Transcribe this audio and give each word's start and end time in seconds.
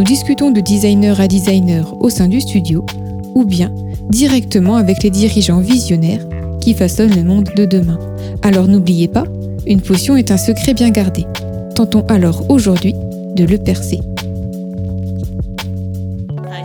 nous 0.00 0.04
discutons 0.06 0.50
de 0.50 0.62
designer 0.62 1.20
à 1.20 1.28
designer 1.28 1.94
au 2.02 2.08
sein 2.08 2.26
du 2.26 2.40
studio 2.40 2.86
ou 3.34 3.44
bien 3.44 3.70
directement 4.08 4.76
avec 4.76 5.02
les 5.02 5.10
dirigeants 5.10 5.60
visionnaires 5.60 6.26
qui 6.58 6.72
façonnent 6.72 7.14
le 7.14 7.22
monde 7.22 7.50
de 7.54 7.66
demain. 7.66 7.98
Alors 8.40 8.66
n'oubliez 8.66 9.08
pas, 9.08 9.24
une 9.66 9.82
potion 9.82 10.16
est 10.16 10.30
un 10.30 10.38
secret 10.38 10.72
bien 10.72 10.88
gardé. 10.88 11.26
Tentons 11.74 12.06
alors 12.06 12.50
aujourd'hui 12.50 12.94
de 13.36 13.44
le 13.44 13.58
percer. 13.58 13.98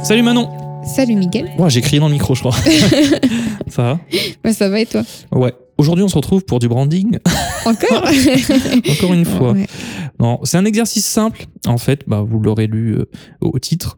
Salut 0.01 0.21
Manon 0.21 0.47
Salut 0.85 1.15
Miguel. 1.15 1.51
Moi 1.57 1.67
j'ai 1.67 1.81
crié 1.81 1.99
dans 1.99 2.07
le 2.07 2.13
micro 2.13 2.35
je 2.35 2.39
crois. 2.39 2.55
ça 3.67 3.83
va 3.83 3.99
Bah, 4.45 4.53
ça 4.53 4.69
va 4.69 4.79
et 4.79 4.85
toi? 4.85 5.01
Ouais. 5.33 5.53
Aujourd'hui 5.77 6.05
on 6.05 6.07
se 6.07 6.15
retrouve 6.15 6.45
pour 6.45 6.59
du 6.59 6.69
branding. 6.69 7.19
Encore? 7.65 8.05
Encore 8.91 9.13
une 9.13 9.25
fois. 9.25 9.51
Ouais. 9.51 9.67
Non, 10.19 10.39
c'est 10.44 10.58
un 10.58 10.66
exercice 10.66 11.05
simple, 11.05 11.45
en 11.67 11.77
fait, 11.77 12.03
bah, 12.08 12.21
vous 12.21 12.39
l'aurez 12.39 12.67
lu 12.67 12.94
euh, 12.95 13.05
au 13.41 13.59
titre, 13.59 13.97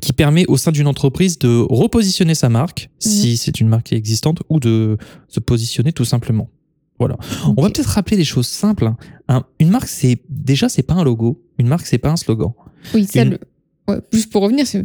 qui 0.00 0.12
permet 0.12 0.44
au 0.46 0.56
sein 0.56 0.72
d'une 0.72 0.86
entreprise 0.86 1.38
de 1.38 1.64
repositionner 1.70 2.34
sa 2.34 2.48
marque, 2.48 2.90
si 2.98 3.36
c'est 3.36 3.60
une 3.60 3.68
marque 3.68 3.86
qui 3.86 3.94
est 3.94 3.98
existante, 3.98 4.42
ou 4.48 4.60
de 4.60 4.96
se 5.28 5.40
positionner 5.40 5.92
tout 5.92 6.04
simplement. 6.04 6.48
Voilà. 6.98 7.16
On 7.56 7.62
va 7.62 7.70
peut-être 7.70 7.86
rappeler 7.88 8.16
des 8.16 8.24
choses 8.24 8.46
simples. 8.46 8.86
hein. 8.86 8.96
Un- 9.28 9.44
une 9.58 9.70
marque, 9.70 9.88
c'est 9.88 10.20
déjà, 10.28 10.68
c'est 10.68 10.84
pas 10.84 10.94
un 10.94 11.02
logo. 11.04 11.42
Une 11.58 11.66
marque, 11.66 11.86
c'est 11.86 11.98
pas 11.98 12.10
un 12.10 12.16
slogan. 12.16 12.52
Oui, 12.94 13.04
ça, 13.04 13.22
Une- 13.24 13.30
le- 13.30 13.38
ouais, 13.88 14.00
juste 14.12 14.30
pour 14.32 14.42
revenir, 14.42 14.66
c'est- 14.66 14.84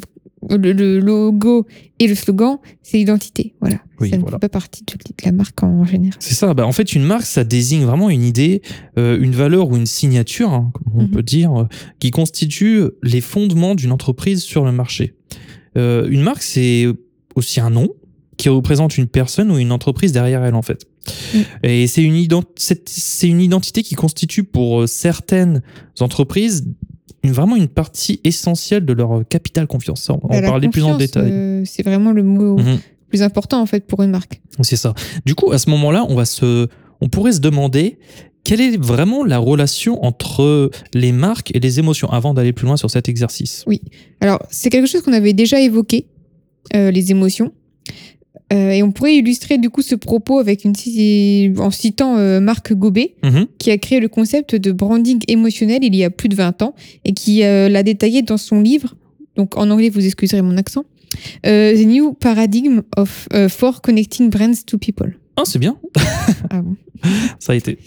le, 0.50 0.74
le 0.74 1.00
logo 1.00 1.66
et 2.00 2.08
le 2.08 2.16
slogan, 2.16 2.58
c'est 2.82 2.98
l'identité. 2.98 3.54
Voilà. 3.62 3.78
Oui, 4.00 4.10
ça 4.10 4.16
ne 4.18 4.22
voilà. 4.22 4.38
fait 4.38 4.42
pas 4.42 4.50
partie 4.50 4.84
de 4.84 4.94
la 5.26 5.32
marque 5.32 5.62
en 5.64 5.86
général. 5.86 6.16
C'est 6.20 6.34
ça. 6.34 6.54
Bah, 6.54 6.66
en 6.66 6.72
fait, 6.72 6.94
une 6.94 7.04
marque, 7.04 7.26
ça 7.26 7.44
désigne 7.44 7.84
vraiment 7.84 8.10
une 8.10 8.24
idée, 8.24 8.62
euh, 8.98 9.20
une 9.20 9.32
valeur 9.34 9.70
ou 9.70 9.76
une 9.76 9.86
signature, 9.86 10.52
hein, 10.54 10.72
comme 10.74 10.94
on 10.96 11.04
Mhm. 11.04 11.12
peut 11.12 11.24
dire, 11.24 11.62
euh, 11.62 11.66
qui 12.00 12.12
constitue 12.12 12.84
les 13.04 13.22
fondements 13.22 13.76
d'une 13.76 13.92
entreprise 13.92 14.42
sur 14.42 14.64
le 14.66 14.72
marché. 14.72 15.16
Euh, 15.78 16.08
une 16.10 16.22
marque, 16.22 16.42
c'est 16.44 16.86
aussi 17.36 17.60
un 17.60 17.70
nom 17.70 17.90
qui 18.38 18.48
représente 18.50 18.98
une 18.98 19.08
personne 19.08 19.52
ou 19.52 19.58
une 19.58 19.72
entreprise 19.74 20.14
derrière 20.14 20.44
elle, 20.46 20.56
en 20.56 20.62
fait. 20.62 20.86
Mhm. 21.34 21.44
Et 21.64 21.88
c'est 21.88 22.04
une, 22.04 22.16
ident- 22.16 22.44
identité 23.24 23.84
qui 23.84 23.96
constitue 23.96 24.44
pour 24.46 24.88
certaines 24.88 25.62
entreprises 26.00 26.66
une, 27.24 27.32
vraiment 27.32 27.56
une 27.56 27.68
partie 27.68 28.20
essentielle 28.24 28.86
de 28.86 28.94
leur 28.94 29.24
capital 29.28 29.68
confiance. 29.68 30.10
On 30.10 30.28
va 30.28 30.42
Bah, 30.42 30.48
en 30.48 30.50
parler 30.52 30.70
plus 30.70 30.84
en 30.84 30.98
détail. 30.98 31.32
euh, 31.32 31.64
c'est 31.66 31.84
vraiment 31.84 32.12
le 32.12 32.24
mot 32.24 32.58
Mhm. 32.58 32.80
plus 33.10 33.22
important 33.24 33.62
en 33.62 33.66
fait 33.66 33.86
pour 33.88 34.02
une 34.04 34.12
marque. 34.12 34.42
C'est 34.62 34.76
ça. 34.76 34.94
Du 35.26 35.36
coup, 35.36 35.52
à 35.52 35.58
ce 35.60 35.70
moment-là, 35.72 36.06
on 36.10 36.16
va 36.16 36.26
se, 36.26 36.68
on 37.02 37.10
pourrait 37.10 37.32
se 37.34 37.40
demander 37.40 37.98
quelle 38.44 38.62
est 38.62 38.78
vraiment 38.78 39.24
la 39.26 39.38
relation 39.38 40.04
entre 40.04 40.72
les 40.94 41.12
marques 41.12 41.52
et 41.56 41.60
les 41.60 41.80
émotions 41.80 42.10
avant 42.12 42.34
d'aller 42.34 42.54
plus 42.54 42.66
loin 42.66 42.78
sur 42.78 42.90
cet 42.90 43.10
exercice. 43.10 43.66
Alors, 44.22 44.40
c'est 44.50 44.70
quelque 44.70 44.88
chose 44.88 45.02
qu'on 45.02 45.14
avait 45.14 45.34
déjà 45.34 45.60
évoqué, 45.60 46.08
euh, 46.76 46.90
les 46.92 47.12
émotions. 47.12 47.52
Euh, 48.52 48.72
et 48.72 48.82
on 48.84 48.92
pourrait 48.92 49.16
illustrer 49.16 49.58
du 49.60 49.70
coup 49.70 49.82
ce 49.84 49.94
propos 49.96 50.40
avec 50.40 50.66
une, 50.66 50.74
en 51.60 51.70
citant 51.72 52.18
euh, 52.18 52.40
Marc 52.40 52.74
Gobet, 52.74 53.16
Mhm. 53.24 53.46
qui 53.60 53.70
a 53.72 53.78
créé 53.78 54.00
le 54.00 54.08
concept 54.08 54.56
de 54.56 54.72
branding 54.72 55.20
émotionnel 55.28 55.80
il 55.84 55.96
y 55.96 56.04
a 56.04 56.10
plus 56.10 56.30
de 56.30 56.36
20 56.36 56.62
ans 56.64 56.74
et 57.06 57.14
qui 57.14 57.44
euh, 57.44 57.70
l'a 57.70 57.84
détaillé 57.84 58.22
dans 58.24 58.38
son 58.38 58.62
livre. 58.62 58.96
Donc 59.36 59.56
en 59.58 59.70
anglais, 59.70 59.90
vous 59.90 60.06
excuserez 60.06 60.42
mon 60.42 60.58
accent. 60.58 60.86
euh, 61.46 61.74
The 61.76 61.86
New 61.86 62.14
Paradigm 62.14 62.82
of 62.98 63.28
euh, 63.34 63.50
for 63.50 63.82
Connecting 63.82 64.30
Brands 64.30 64.64
to 64.66 64.78
People. 64.78 65.16
Ah, 65.38 65.44
c'est 65.46 65.60
bien. 65.60 65.78
Ah 66.50 66.62
bon. 66.62 66.76
Ça 67.40 67.54
a 67.54 67.56
été. 67.56 67.78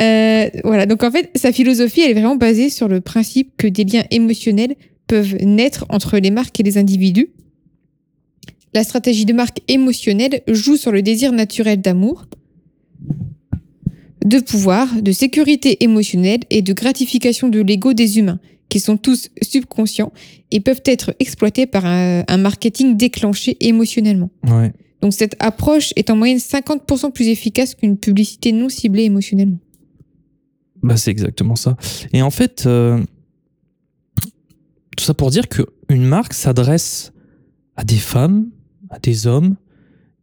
Euh, 0.00 0.48
voilà, 0.64 0.86
donc 0.86 1.02
en 1.04 1.10
fait, 1.12 1.30
sa 1.36 1.52
philosophie, 1.52 2.00
elle 2.00 2.10
est 2.10 2.14
vraiment 2.20 2.34
basée 2.36 2.70
sur 2.70 2.88
le 2.88 3.00
principe 3.00 3.52
que 3.56 3.66
des 3.68 3.84
liens 3.84 4.04
émotionnels 4.10 4.74
peuvent 5.06 5.36
naître 5.42 5.86
entre 5.90 6.18
les 6.18 6.30
marques 6.30 6.58
et 6.58 6.62
les 6.64 6.76
individus. 6.76 7.28
La 8.74 8.84
stratégie 8.84 9.24
de 9.24 9.32
marque 9.32 9.60
émotionnelle 9.68 10.42
joue 10.48 10.76
sur 10.76 10.92
le 10.92 11.02
désir 11.02 11.32
naturel 11.32 11.80
d'amour, 11.80 12.26
de 14.24 14.38
pouvoir, 14.40 15.00
de 15.00 15.12
sécurité 15.12 15.82
émotionnelle 15.82 16.40
et 16.50 16.62
de 16.62 16.72
gratification 16.72 17.48
de 17.48 17.60
l'ego 17.60 17.94
des 17.94 18.18
humains, 18.18 18.40
qui 18.68 18.80
sont 18.80 18.98
tous 18.98 19.30
subconscients 19.40 20.12
et 20.50 20.60
peuvent 20.60 20.82
être 20.84 21.14
exploités 21.18 21.66
par 21.66 21.86
un, 21.86 22.24
un 22.28 22.36
marketing 22.36 22.96
déclenché 22.96 23.56
émotionnellement. 23.60 24.30
Ouais. 24.46 24.72
Donc 25.00 25.12
cette 25.12 25.36
approche 25.38 25.92
est 25.96 26.10
en 26.10 26.16
moyenne 26.16 26.38
50% 26.38 27.12
plus 27.12 27.28
efficace 27.28 27.74
qu'une 27.74 27.96
publicité 27.96 28.52
non 28.52 28.68
ciblée 28.68 29.04
émotionnellement. 29.04 29.58
Bah, 30.82 30.96
c'est 30.96 31.10
exactement 31.10 31.56
ça. 31.56 31.76
Et 32.12 32.22
en 32.22 32.30
fait, 32.30 32.64
euh, 32.66 33.02
tout 34.96 35.04
ça 35.04 35.14
pour 35.14 35.30
dire 35.30 35.48
qu'une 35.48 36.04
marque 36.04 36.34
s'adresse 36.34 37.12
à 37.76 37.84
des 37.84 37.96
femmes, 37.96 38.48
à 38.90 38.98
des 38.98 39.26
hommes 39.26 39.56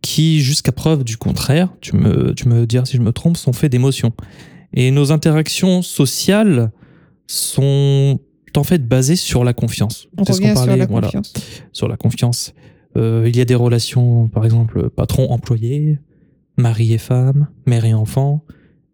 qui, 0.02 0.42
jusqu'à 0.42 0.72
preuve 0.72 1.03
du 1.03 1.18
contraire, 1.18 1.70
tu 1.81 1.96
me, 1.96 2.34
tu 2.34 2.48
me 2.48 2.68
diras 2.68 2.86
si 2.86 2.98
je 2.98 3.02
me 3.02 3.12
trompe, 3.12 3.38
sont 3.38 3.53
faits 3.53 3.72
d'émotions. 3.72 4.14
Et 4.74 4.92
nos 4.92 5.12
interactions 5.12 5.81
sociales 5.81 6.72
sont 7.28 8.20
en 8.56 8.64
fait 8.64 8.88
basées 8.88 9.16
sur 9.16 9.44
la 9.44 9.53
confiance. 9.53 10.08
On 10.18 10.24
revient 10.24 10.48
sur 10.48 10.53
parlait, 10.53 10.78
la 10.78 10.86
voilà, 10.86 11.08
confiance. 11.08 11.34
sur 11.74 11.88
la 11.88 11.98
confiance. 11.98 12.53
Euh, 12.98 13.26
il 13.28 13.36
y 13.36 13.42
a 13.42 13.46
des 13.46 13.56
relations, 13.56 14.28
par 14.28 14.46
exemple, 14.46 14.90
patron-employé, 14.90 16.00
mari 16.58 16.94
et 16.94 16.97
femme, 16.97 17.47
mère 17.66 17.86
et 17.86 17.94
enfant, 17.94 18.46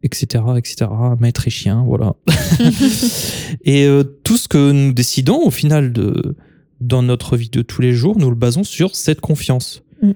etc., 0.03 0.44
etc., 0.58 0.90
maître 1.20 1.48
et 1.48 1.52
chien, 1.52 1.84
voilà. 1.86 2.16
et 3.66 3.86
euh, 3.86 4.03
tout 4.24 4.38
ce 4.38 4.48
que 4.48 4.72
nous 4.72 4.94
décidons, 4.94 5.42
au 5.44 5.52
final, 5.52 5.94
de, 5.94 6.36
dans 6.81 7.03
notre 7.03 7.38
vie 7.38 7.50
de 7.50 7.62
tous 7.62 7.81
les 7.81 7.94
jours, 7.94 8.18
nous 8.18 8.30
le 8.30 8.36
basons 8.36 8.64
sur 8.64 8.96
cette 8.96 9.22
confiance. 9.22 9.84
Mm. 10.02 10.12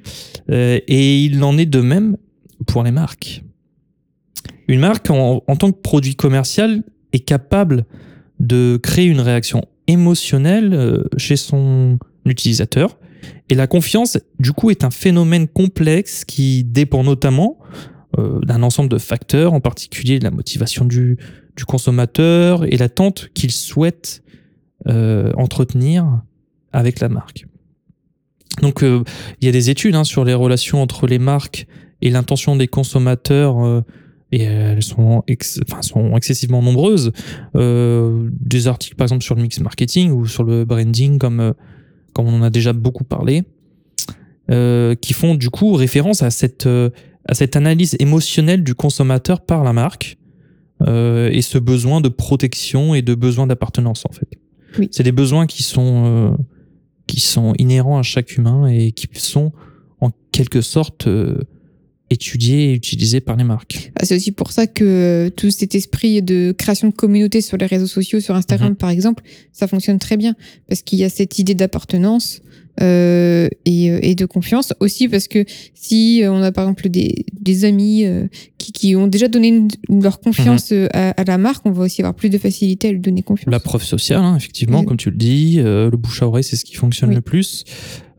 Euh, 0.50 0.80
et 0.88 1.24
il 1.24 1.44
en 1.44 1.58
est 1.58 1.66
de 1.66 1.82
même 1.82 2.18
pour 2.68 2.84
les 2.84 2.92
marques. 2.92 3.44
Une 4.68 4.80
marque, 4.80 5.10
en, 5.10 5.44
en 5.48 5.56
tant 5.56 5.72
que 5.72 5.80
produit 5.80 6.16
commercial, 6.16 6.84
est 7.14 7.20
capable 7.20 7.86
de 8.40 8.78
créer 8.82 9.06
une 9.06 9.22
réaction 9.22 9.64
émotionnelle 9.88 10.74
euh, 10.74 11.04
chez 11.18 11.36
son 11.36 12.00
utilisateur. 12.26 12.98
Et 13.50 13.56
la 13.56 13.68
confiance, 13.68 14.18
du 14.40 14.52
coup, 14.52 14.70
est 14.70 14.84
un 14.84 14.92
phénomène 14.92 15.48
complexe 15.48 16.26
qui 16.26 16.64
dépend 16.64 17.04
notamment 17.04 17.60
euh, 18.18 18.40
d'un 18.42 18.64
ensemble 18.64 18.90
de 18.90 18.98
facteurs, 18.98 19.54
en 19.54 19.62
particulier 19.62 20.20
la 20.20 20.32
motivation 20.32 20.86
du, 20.86 21.18
du 21.56 21.66
consommateur 21.66 22.66
et 22.66 22.78
l'attente 22.78 23.30
qu'il 23.34 23.52
souhaite 23.52 24.24
euh, 24.88 25.32
entretenir 25.38 26.22
avec 26.76 27.00
la 27.00 27.10
marque. 27.10 27.46
Donc, 28.62 28.84
euh, 28.84 29.04
il 29.42 29.46
y 29.46 29.50
a 29.50 29.52
des 29.52 29.70
études 29.70 29.96
hein, 29.96 30.04
sur 30.04 30.24
les 30.24 30.34
relations 30.34 30.82
entre 30.82 31.08
les 31.08 31.20
marques 31.20 31.68
et 32.02 32.10
l'intention 32.10 32.56
des 32.56 32.68
consommateurs, 32.68 33.64
euh, 33.64 33.82
et 34.32 34.44
elles 34.44 34.84
sont, 34.84 35.24
ex- 35.28 35.60
enfin, 35.68 35.82
sont 35.82 36.16
excessivement 36.16 36.62
nombreuses. 36.62 37.12
Euh, 37.56 38.30
des 38.32 38.68
articles, 38.68 38.96
par 38.96 39.06
exemple, 39.06 39.24
sur 39.24 39.36
le 39.36 39.42
mix 39.42 39.60
marketing 39.60 40.12
ou 40.12 40.26
sur 40.26 40.44
le 40.44 40.66
branding, 40.66 41.18
comme, 41.18 41.40
euh, 41.40 41.54
comme 42.14 42.28
on 42.28 42.40
en 42.40 42.44
a 42.44 42.50
déjà 42.50 42.74
beaucoup 42.74 43.04
parlé, 43.04 43.44
euh, 44.52 44.96
qui 44.96 45.14
font 45.14 45.36
du 45.36 45.50
coup 45.50 45.74
référence 45.74 46.22
à 46.24 46.30
cette, 46.30 46.66
euh, 46.66 46.90
à 47.28 47.34
cette 47.34 47.56
analyse 47.56 47.96
émotionnelle 48.00 48.64
du 48.64 48.76
consommateur 48.76 49.42
par 49.42 49.64
la 49.64 49.74
marque 49.74 50.18
euh, 50.88 51.30
et 51.32 51.42
ce 51.42 51.58
besoin 51.58 52.02
de 52.02 52.10
protection 52.10 52.94
et 52.96 53.02
de 53.02 53.16
besoin 53.16 53.48
d'appartenance 53.48 54.04
en 54.08 54.14
fait. 54.14 54.28
Oui. 54.78 54.88
C'est 54.92 55.04
des 55.04 55.12
besoins 55.14 55.48
qui 55.48 55.64
sont, 55.64 56.04
euh, 56.06 56.38
qui 57.08 57.20
sont 57.20 57.54
inhérents 57.58 57.98
à 58.00 58.04
chaque 58.04 58.36
humain 58.38 58.68
et 58.68 58.92
qui 58.92 59.08
sont 59.14 59.52
en 60.02 60.12
quelque 60.32 60.62
sorte 60.62 61.08
euh, 61.08 61.44
étudiés 62.10 62.72
et 62.72 62.74
utilisés 62.74 63.20
par 63.20 63.36
les 63.36 63.44
marques. 63.44 63.92
Ah, 64.00 64.06
C'est 64.06 64.16
aussi 64.16 64.32
pour 64.32 64.52
ça 64.52 64.68
que 64.68 65.32
tout 65.36 65.50
cet 65.52 65.74
esprit 65.76 66.22
de 66.22 66.54
création 66.58 66.90
de 66.90 66.94
communauté 66.94 67.42
sur 67.42 67.58
les 67.58 67.66
réseaux 67.66 67.88
sociaux, 67.88 68.20
sur 68.20 68.36
Instagram 68.36 68.72
Mhm. 68.72 68.76
par 68.76 68.90
exemple, 68.90 69.24
ça 69.52 69.68
fonctionne 69.68 69.98
très 70.00 70.18
bien. 70.18 70.36
Parce 70.68 70.82
qu'il 70.82 71.00
y 71.00 71.04
a 71.04 71.10
cette 71.10 71.40
idée 71.40 71.56
d'appartenance, 71.56 72.42
euh, 72.82 73.48
et, 73.66 73.90
euh, 73.92 74.00
et 74.02 74.16
de 74.16 74.26
confiance 74.26 74.74
aussi 74.80 75.08
parce 75.08 75.28
que 75.28 75.46
si 75.74 76.24
euh, 76.24 76.32
on 76.32 76.42
a 76.42 76.52
par 76.52 76.66
exemple 76.66 76.90
des, 76.90 77.26
des 77.40 77.66
amis 77.66 78.06
euh, 78.06 78.28
qui, 78.58 78.72
qui 78.72 78.96
ont 78.96 79.08
déjà 79.08 79.28
donné 79.28 79.48
une- 79.50 79.68
leur 80.02 80.20
confiance 80.20 80.72
euh, 80.72 80.88
à, 80.94 81.12
à 81.12 81.24
la 81.24 81.38
marque, 81.38 81.66
on 81.66 81.72
va 81.72 81.84
aussi 81.84 82.02
avoir 82.02 82.16
plus 82.16 82.30
de 82.30 82.38
facilité 82.38 82.90
à 82.90 82.92
lui 82.92 83.00
donner 83.00 83.24
confiance. 83.24 83.52
La 83.52 83.60
preuve 83.60 83.84
sociale, 83.84 84.22
hein, 84.22 84.36
effectivement, 84.36 84.80
Oui. 84.80 84.86
comme 84.86 84.98
tu 84.98 85.10
le 85.10 85.18
dis, 85.18 85.56
euh, 85.60 85.90
le 85.90 85.98
bouche 85.98 86.22
à 86.22 86.28
oreille, 86.28 86.44
c'est 86.44 86.56
ce 86.56 86.66
qui 86.66 86.76
fonctionne 86.76 87.10
Oui. 87.10 87.16
le 87.16 87.22
plus. 87.22 87.64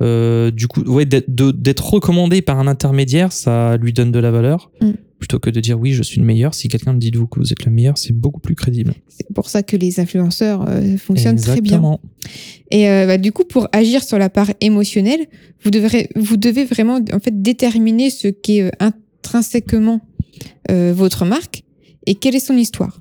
Euh, 0.03 0.51
du 0.51 0.69
coup, 0.69 0.83
ouais, 0.83 1.07
d'être 1.07 1.89
recommandé 1.95 2.43
par 2.43 2.59
un 2.59 2.67
intermédiaire, 2.67 3.33
ça 3.33 3.77
lui 3.79 3.93
donne 3.93 4.13
de 4.13 4.19
la 4.19 4.31
valeur. 4.31 4.71
Mm. 4.81 4.91
Plutôt 5.19 5.39
que 5.39 5.49
de 5.49 5.61
dire 5.61 5.81
oui, 5.81 5.93
je 5.93 6.03
suis 6.03 6.21
le 6.21 6.27
meilleur. 6.27 6.53
Si 6.53 6.69
quelqu'un 6.69 6.93
dit 6.93 7.11
de 7.11 7.19
vous 7.19 7.27
que 7.27 7.41
vous 7.41 7.51
êtes 7.51 7.65
le 7.65 7.73
meilleur, 7.73 7.97
c'est 7.97 8.13
beaucoup 8.13 8.41
plus 8.41 8.55
crédible. 8.55 8.93
C'est 9.09 9.33
pour 9.35 9.49
ça 9.49 9.63
que 9.63 9.77
les 9.77 9.99
influenceurs 9.99 10.67
euh, 10.69 10.99
fonctionnent 10.99 11.41
très 11.41 11.63
bien. 11.63 11.99
Et 12.71 12.91
euh, 12.91 13.07
bah, 13.07 13.17
du 13.17 13.33
coup, 13.33 13.45
pour 13.45 13.67
agir 13.73 14.05
sur 14.05 14.19
la 14.19 14.29
part 14.29 14.51
émotionnelle, 14.61 15.27
vous, 15.63 15.71
devrez, 15.71 16.11
vous 16.17 16.37
devez 16.37 16.67
vraiment 16.67 17.01
en 17.13 17.19
fait 17.19 17.41
déterminer 17.43 18.11
ce 18.11 18.29
qu'est 18.29 18.63
euh, 18.63 18.71
intrinsèquement 18.81 20.01
votre 20.69 21.25
marque 21.25 21.63
et 22.07 22.17
quelle 22.17 22.35
est 22.35 22.41
son 22.41 22.57
histoire. 22.57 23.01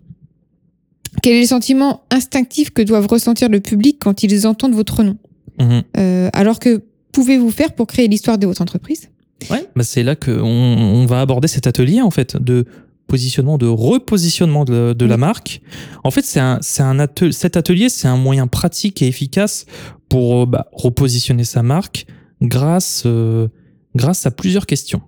Quel 1.21 1.33
est 1.33 1.41
le 1.41 1.47
sentiment 1.47 2.03
instinctif 2.11 2.69
que 2.69 2.81
doivent 2.81 3.07
ressentir 3.07 3.49
le 3.49 3.59
public 3.59 3.97
quand 3.99 4.23
ils 4.23 4.47
entendent 4.47 4.73
votre 4.73 5.03
nom? 5.03 5.17
Mhm. 5.59 6.29
Alors 6.31 6.59
que 6.59 6.83
pouvez-vous 7.11 7.49
faire 7.49 7.73
pour 7.73 7.87
créer 7.87 8.07
l'histoire 8.07 8.37
de 8.37 8.47
votre 8.47 8.61
entreprise? 8.61 9.09
Bah, 9.49 9.83
c'est 9.83 10.03
là 10.03 10.15
qu'on 10.15 10.31
on 10.41 11.05
va 11.05 11.21
aborder 11.21 11.47
cet 11.47 11.67
atelier 11.67 12.01
en 12.01 12.09
fait 12.11 12.41
de 12.41 12.65
positionnement, 13.07 13.57
de 13.57 13.67
repositionnement 13.67 14.65
de, 14.65 14.93
de 14.93 15.05
la 15.05 15.17
marque. 15.17 15.61
En 16.03 16.09
fait, 16.11 16.23
c'est 16.23 16.39
un, 16.39 16.57
c'est 16.61 16.81
un 16.81 16.97
atel- 16.99 17.33
cet 17.33 17.55
atelier, 17.57 17.89
c'est 17.89 18.07
un 18.07 18.17
moyen 18.17 18.47
pratique 18.47 19.01
et 19.01 19.07
efficace 19.07 19.65
pour 20.09 20.41
euh, 20.41 20.45
bah, 20.47 20.67
repositionner 20.71 21.43
sa 21.43 21.61
marque 21.61 22.07
grâce, 22.41 23.03
euh, 23.05 23.47
grâce 23.95 24.25
à 24.25 24.31
plusieurs 24.31 24.65
questions. 24.65 25.01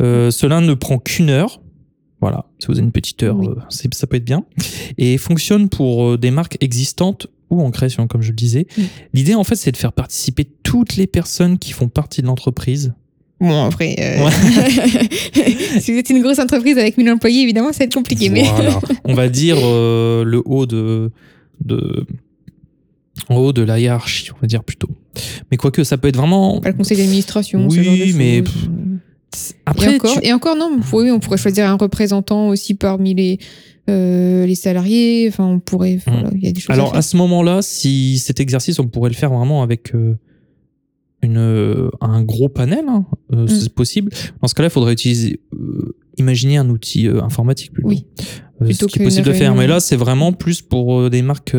Euh, 0.00 0.30
cela 0.30 0.60
ne 0.60 0.72
prend 0.74 0.98
qu'une 0.98 1.28
heure. 1.30 1.60
Voilà, 2.22 2.46
si 2.58 2.68
vous 2.68 2.74
avez 2.74 2.82
une 2.84 2.92
petite 2.92 3.22
heure, 3.22 3.36
Oui. 3.36 3.48
euh, 3.48 3.88
ça 3.90 4.06
peut 4.06 4.16
être 4.16 4.24
bien. 4.24 4.44
Et 4.96 5.18
fonctionne 5.18 5.68
pour 5.68 6.16
des 6.16 6.30
marques 6.30 6.56
existantes 6.62 7.26
ou 7.50 7.60
en 7.62 7.70
création, 7.70 8.06
comme 8.06 8.22
je 8.22 8.30
le 8.30 8.36
disais. 8.36 8.66
L'idée, 9.12 9.34
en 9.34 9.44
fait, 9.44 9.56
c'est 9.56 9.72
de 9.72 9.76
faire 9.76 9.92
participer 9.92 10.44
toutes 10.62 10.96
les 10.96 11.06
personnes 11.06 11.58
qui 11.58 11.72
font 11.72 11.88
partie 11.88 12.22
de 12.22 12.26
l'entreprise 12.26 12.94
Bon, 13.38 13.50
en 13.52 13.68
vrai, 13.68 13.96
euh, 13.98 14.30
si 15.80 15.92
vous 15.92 15.98
êtes 15.98 16.08
une 16.10 16.22
grosse 16.22 16.38
entreprise 16.38 16.78
avec 16.78 16.96
1000 16.96 17.10
employés, 17.10 17.42
évidemment, 17.42 17.72
ça 17.72 17.80
va 17.80 17.84
être 17.84 17.94
compliqué. 17.94 18.30
Mais. 18.30 18.44
On 19.04 19.14
va 19.14 19.28
dire 19.28 19.58
euh, 19.62 20.24
le 20.24 20.42
haut 20.46 20.64
de, 20.66 21.10
de 21.64 22.06
en 23.28 23.36
haut 23.36 23.52
de 23.52 23.62
la 23.62 23.78
hiérarchie, 23.78 24.30
on 24.32 24.36
va 24.40 24.46
dire 24.46 24.62
plutôt. 24.62 24.88
Mais 25.50 25.56
quoique 25.56 25.84
ça 25.84 25.96
peut 25.98 26.08
être 26.08 26.16
vraiment 26.16 26.60
pas 26.60 26.70
le 26.70 26.76
conseil 26.76 26.96
d'administration. 26.98 27.68
ce 27.70 27.76
Oui, 27.78 27.84
genre 27.84 27.94
de 27.94 28.12
mais 28.16 28.42
après 29.64 29.92
et, 29.92 29.96
encore, 29.96 30.20
tu- 30.20 30.26
et 30.28 30.32
encore, 30.32 30.56
non, 30.56 30.78
oui, 30.92 31.10
on 31.10 31.18
pourrait 31.18 31.38
choisir 31.38 31.68
un 31.68 31.76
représentant 31.76 32.48
aussi 32.48 32.74
parmi 32.74 33.14
les, 33.14 33.38
euh, 33.90 34.46
les 34.46 34.54
salariés. 34.54 35.26
Enfin, 35.28 35.44
on 35.46 35.58
pourrait. 35.60 35.98
Voilà, 36.06 36.30
il 36.34 36.44
y 36.44 36.48
a 36.48 36.52
des 36.52 36.60
choses 36.60 36.70
à 36.70 36.74
alors 36.74 36.94
à 36.94 37.02
ce 37.02 37.16
moment-là, 37.16 37.62
si 37.62 38.18
cet 38.18 38.38
exercice 38.40 38.78
on 38.78 38.86
pourrait 38.86 39.10
le 39.10 39.16
faire 39.16 39.30
vraiment 39.32 39.62
avec 39.62 39.94
euh, 39.94 40.14
une 41.26 41.36
euh, 41.38 41.90
un 42.00 42.22
gros 42.22 42.48
panel, 42.48 42.84
hein, 42.88 43.04
euh, 43.32 43.44
Mm. 43.44 43.48
c'est 43.48 43.72
possible. 43.74 44.12
Dans 44.40 44.48
ce 44.48 44.54
cas-là, 44.54 44.68
il 44.68 44.72
faudrait 44.72 44.92
utiliser 44.94 45.40
euh, 45.52 45.94
imaginer 46.18 46.56
un 46.56 46.68
outil 46.70 47.06
euh, 47.08 47.22
informatique 47.22 47.72
plutôt. 47.72 47.88
Oui. 47.88 48.06
Euh, 48.62 48.64
Plutôt 48.66 48.88
ce 48.88 48.92
qui 48.94 49.00
est 49.00 49.04
possible 49.04 49.26
de 49.26 49.32
faire. 49.34 49.54
Mais 49.54 49.66
là, 49.66 49.80
c'est 49.80 49.96
vraiment 49.96 50.32
plus 50.32 50.62
pour 50.62 51.10
des 51.10 51.20
marques. 51.22 51.54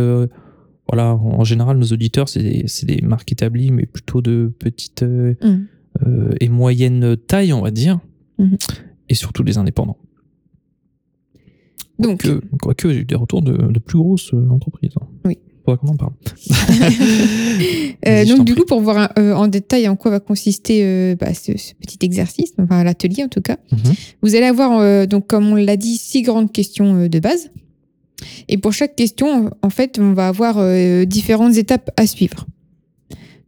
voilà, 0.91 1.13
en 1.15 1.43
général, 1.43 1.77
nos 1.77 1.85
auditeurs, 1.87 2.27
c'est 2.29 2.41
des, 2.85 3.01
marques 3.03 3.31
établies, 3.31 3.71
mais 3.71 3.85
plutôt 3.85 4.21
de 4.21 4.51
petites 4.59 5.03
euh, 5.03 5.35
Mm. 5.43 6.29
et 6.41 6.49
moyenne 6.49 7.15
taille, 7.17 7.53
on 7.53 7.61
va 7.61 7.71
dire. 7.71 7.99
Mhm. 8.39 8.57
Et 9.09 9.13
surtout 9.15 9.43
des 9.43 9.57
indépendants. 9.57 9.97
Donc, 11.99 12.21
Que, 12.21 12.41
quoique, 12.61 12.91
j'ai 12.93 12.99
eu 12.99 13.05
des 13.05 13.15
retours 13.15 13.41
de, 13.41 13.53
de 13.57 13.79
plus 13.79 13.97
grosses 13.97 14.31
entreprises. 14.51 14.91
hein. 15.01 15.07
Oui. 15.25 15.37
Faudrait 15.67 15.79
qu'on 15.85 15.93
en 15.93 15.97
parle. 15.97 16.13
euh, 18.07 18.25
donc 18.25 18.45
du 18.45 18.53
prie. 18.53 18.61
coup, 18.61 18.67
pour 18.67 18.79
voir 18.81 18.97
un- 18.97 19.09
euh, 19.21 19.33
en 19.33 19.47
détail 19.47 19.87
en 19.89 19.95
quoi 19.95 20.11
va 20.11 20.19
consister 20.19 20.81
euh, 20.83 21.15
bah, 21.19 21.33
ce, 21.33 21.57
ce 21.57 21.73
petit 21.73 21.97
exercice, 22.01 22.53
enfin 22.57 22.83
l'atelier 22.83 23.23
en 23.23 23.27
tout 23.27 23.41
cas, 23.41 23.57
Mhm. 23.71 23.93
vous 24.21 24.35
allez 24.35 24.45
avoir, 24.45 25.07
donc 25.07 25.27
comme 25.27 25.47
on 25.51 25.55
l'a 25.55 25.75
dit, 25.77 25.97
six 25.97 26.21
grandes 26.21 26.51
questions 26.51 27.07
de 27.07 27.19
base. 27.19 27.49
Et 28.47 28.57
pour 28.57 28.71
chaque 28.73 28.95
question, 28.95 29.51
en 29.61 29.69
fait, 29.69 29.99
on 29.99 30.13
va 30.13 30.27
avoir 30.29 30.55
différentes 31.05 31.55
étapes 31.57 31.91
à 31.97 32.07
suivre. 32.07 32.45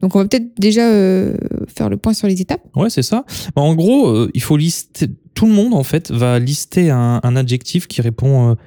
Donc 0.01 0.16
on 0.16 0.19
va 0.19 0.25
peut-être 0.27 0.51
déjà 0.60 0.83
faire 1.68 1.89
le 1.89 1.98
point 1.98 2.13
sur 2.13 2.27
les 2.27 2.39
étapes. 2.42 2.62
Ouais, 2.75 2.89
c'est 2.89 3.01
ça. 3.01 3.25
Bah, 3.56 3.62
en 3.62 3.75
gros, 3.75 4.27
il 4.33 4.42
faut 4.42 4.57
lister. 4.57 5.07
Tout 5.33 5.45
le 5.45 5.54
monde, 5.54 5.74
en 5.74 5.83
fait, 5.83 6.12
va 6.12 6.38
lister 6.38 6.89
un, 6.89 7.19
un 7.24 7.36
adjectif 7.38 7.88
qui 7.88 8.01
répond 8.01 8.57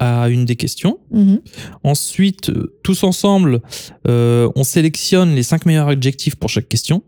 à 0.00 0.28
une 0.28 0.44
des 0.44 0.56
questions. 0.56 0.98
Mhm. 1.10 1.40
Ensuite, 1.84 2.50
euh, 2.50 2.74
tous 2.82 3.04
ensemble, 3.04 3.60
euh, 4.08 4.50
on 4.56 4.64
sélectionne 4.64 5.34
les 5.34 5.42
cinq 5.42 5.66
meilleurs 5.66 5.88
adjectifs 5.88 6.36
pour 6.36 6.48
chaque 6.50 6.68
question. 6.68 7.02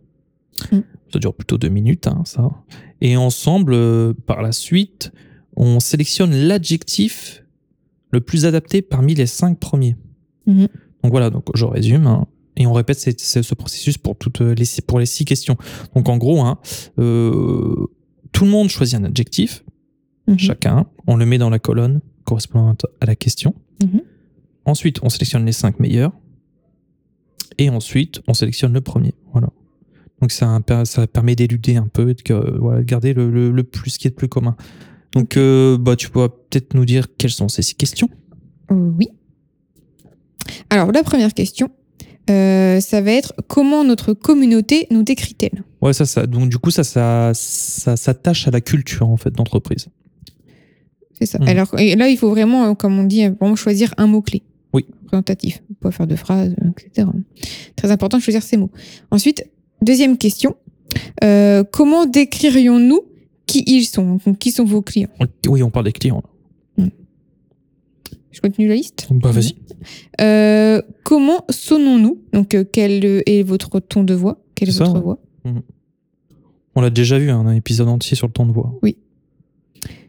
Mm. 0.72 0.78
Ça 1.12 1.18
dure 1.18 1.34
plutôt 1.34 1.56
deux 1.58 1.68
minutes, 1.70 2.06
hein, 2.06 2.22
ça. 2.24 2.50
Et 3.00 3.16
ensemble, 3.16 3.72
euh, 3.74 4.12
par 4.26 4.42
la 4.42 4.52
suite, 4.52 5.12
on 5.56 5.80
sélectionne 5.80 6.34
l'adjectif 6.34 7.44
le 8.10 8.20
plus 8.20 8.44
adapté 8.44 8.82
parmi 8.82 9.14
les 9.14 9.26
cinq 9.26 9.58
premiers. 9.58 9.96
Mhm. 10.46 10.68
Donc 11.02 11.12
voilà, 11.12 11.30
donc 11.30 11.44
je 11.54 11.64
résume. 11.64 12.06
hein, 12.06 12.26
et 12.56 12.66
on 12.66 12.72
répète 12.72 12.98
ce 12.98 13.54
processus 13.54 13.98
pour, 13.98 14.16
toutes 14.16 14.40
les, 14.40 14.64
six- 14.64 14.80
pour 14.80 14.98
les 14.98 15.06
six 15.06 15.24
questions. 15.24 15.56
Donc 15.94 16.08
en 16.08 16.16
gros, 16.16 16.40
hein, 16.42 16.58
euh, 16.98 17.86
tout 18.32 18.44
le 18.44 18.50
monde 18.50 18.68
choisit 18.68 18.96
un 18.98 19.04
adjectif, 19.04 19.64
Mhm. 20.26 20.38
chacun. 20.38 20.86
On 21.06 21.16
le 21.16 21.24
met 21.24 21.38
dans 21.38 21.50
la 21.50 21.58
colonne 21.60 22.00
correspondante 22.28 22.86
à 23.00 23.06
la 23.06 23.16
question. 23.16 23.54
Mhm. 23.82 24.02
Ensuite, 24.64 24.98
on 25.02 25.08
sélectionne 25.08 25.44
les 25.46 25.52
cinq 25.52 25.80
meilleurs. 25.80 26.12
Et 27.56 27.70
ensuite, 27.70 28.20
on 28.28 28.34
sélectionne 28.34 28.72
le 28.72 28.80
premier. 28.82 29.14
Voilà. 29.32 29.48
Donc 30.20 30.30
ça, 30.32 30.60
ça 30.84 31.06
permet 31.06 31.34
d'éluder 31.34 31.76
un 31.76 31.88
peu, 31.88 32.14
de, 32.14 32.58
voilà, 32.60 32.80
de 32.80 32.84
garder 32.84 33.14
le, 33.14 33.30
le- 33.30 33.50
le 33.50 33.62
plus 33.64 33.90
ce 33.92 33.98
qui 33.98 34.06
est 34.08 34.10
de 34.10 34.16
plus 34.16 34.28
commun. 34.28 34.56
Donc 35.12 35.36
euh, 35.36 35.78
bah, 35.78 35.96
tu 35.96 36.10
pourras 36.10 36.28
peut-être 36.28 36.74
nous 36.74 36.84
dire 36.84 37.06
quelles 37.16 37.30
sont 37.40 37.48
ces 37.48 37.62
six 37.62 37.74
questions. 37.76 38.10
Oui. 38.70 39.08
Alors 40.70 40.92
la 40.92 41.02
première 41.02 41.32
question, 41.34 41.70
euh, 42.30 42.80
ça 42.80 43.00
va 43.00 43.12
être 43.12 43.32
comment 43.48 43.84
notre 43.84 44.12
communauté 44.12 44.86
nous 44.90 45.02
décrit-elle? 45.02 45.62
Ouais, 45.80 45.92
ça, 45.94 46.04
ça. 46.04 46.26
Donc 46.26 46.50
du 46.50 46.58
coup, 46.58 46.70
ça, 46.70 46.84
ça, 46.84 47.32
ça 47.34 47.96
s'attache 47.96 48.46
à 48.48 48.50
la 48.50 48.60
culture 48.60 49.08
en 49.08 49.16
fait 49.16 49.30
d'entreprise. 49.30 49.88
C'est 51.18 51.26
ça. 51.26 51.38
Mhm. 51.40 51.48
Alors 51.48 51.78
et 51.78 51.96
là, 51.96 52.08
il 52.08 52.16
faut 52.16 52.30
vraiment, 52.30 52.64
euh, 52.70 52.74
comme 52.74 52.98
on 52.98 53.04
dit, 53.04 53.24
euh, 53.24 53.30
vraiment 53.40 53.56
choisir 53.56 53.92
un 53.96 54.06
mot-clé. 54.06 54.42
Oui. 54.72 54.86
Représentatif. 55.04 55.62
Pas 55.80 55.90
faire 55.90 56.06
de 56.06 56.16
phrases, 56.16 56.54
euh, 56.62 56.70
etc. 56.70 57.08
Très 57.76 57.90
important 57.90 58.18
de 58.18 58.22
choisir 58.22 58.42
ces 58.42 58.56
mots. 58.56 58.70
Ensuite, 59.10 59.44
deuxième 59.82 60.16
question. 60.18 60.54
euh, 61.24 61.64
comment 61.70 62.06
décririons-nous 62.06 63.00
qui 63.46 63.64
ils 63.66 63.84
sont? 63.84 64.18
Donc, 64.24 64.38
Qui 64.38 64.50
sont 64.52 64.64
vos 64.64 64.82
clients? 64.82 65.08
Oui, 65.48 65.62
on 65.62 65.70
parle 65.70 65.86
des 65.86 65.92
clients. 65.92 66.22
là. 66.78 66.84
Je 68.30 68.40
continue 68.40 68.68
la 68.68 68.74
liste? 68.76 69.08
Bah 69.10 69.32
vas-y. 69.32 69.56
Euh, 70.20 70.80
comment 71.02 71.44
sonnons-nous? 71.50 72.22
Donc, 72.32 72.56
quel 72.72 73.04
est 73.26 73.42
votre 73.42 73.80
ton 73.80 74.04
de 74.04 74.14
voix? 74.14 74.38
Quelle 74.54 74.68
est 74.68 74.78
votre 74.78 75.00
voix? 75.00 75.18
On 76.76 76.80
l'a 76.80 76.90
déjà 76.90 77.18
vu, 77.18 77.30
hein, 77.30 77.40
un 77.40 77.54
épisode 77.54 77.88
entier 77.88 78.16
sur 78.16 78.28
le 78.28 78.32
ton 78.32 78.46
de 78.46 78.52
voix. 78.52 78.78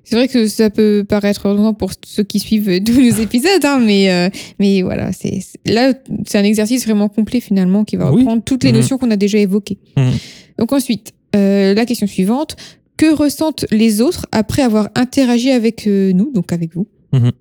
C'est 0.09 0.15
vrai 0.15 0.27
que 0.27 0.47
ça 0.47 0.71
peut 0.71 1.05
paraître 1.07 1.47
redondant 1.47 1.75
pour 1.75 1.91
ceux 2.03 2.23
qui 2.23 2.39
suivent 2.39 2.83
tous 2.83 2.99
nos 2.99 3.15
épisodes, 3.21 3.63
hein, 3.63 3.79
mais, 3.79 4.09
euh, 4.11 4.29
mais 4.59 4.81
voilà, 4.81 5.11
c'est 5.11 5.39
là, 5.67 5.93
c'est 6.25 6.39
un 6.39 6.43
exercice 6.43 6.83
vraiment 6.85 7.09
complet 7.09 7.39
finalement 7.41 7.83
qui 7.85 7.95
va 7.95 8.11
Oui. 8.11 8.21
reprendre 8.21 8.41
toutes 8.43 8.63
les 8.63 8.71
Mhm. 8.71 8.77
notions 8.77 8.97
qu'on 8.97 9.11
a 9.11 9.17
déjà 9.17 9.37
évoquées. 9.37 9.77
Mhm. 9.97 10.11
Donc 10.57 10.73
ensuite, 10.73 11.13
euh, 11.35 11.75
la 11.75 11.85
question 11.85 12.07
suivante, 12.07 12.55
que 12.97 13.13
ressentent 13.13 13.65
les 13.71 14.01
autres 14.01 14.25
après 14.31 14.63
avoir 14.63 14.89
interagi 14.95 15.51
avec 15.51 15.85
euh, 15.85 16.11
nous, 16.11 16.31
donc 16.33 16.51
avec 16.53 16.73
vous? 16.73 16.87
Mhm. 17.13 17.31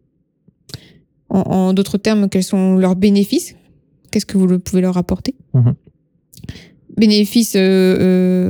En, 1.30 1.38
en 1.40 1.72
d'autres 1.72 1.96
termes, 1.96 2.28
quels 2.28 2.44
sont 2.44 2.76
leurs 2.76 2.96
bénéfices? 2.96 3.54
Qu'est-ce 4.10 4.26
que 4.26 4.36
vous 4.36 4.58
pouvez 4.58 4.82
leur 4.82 4.96
apporter? 4.98 5.34
Bénéfices 6.96 7.54
euh, 7.56 7.60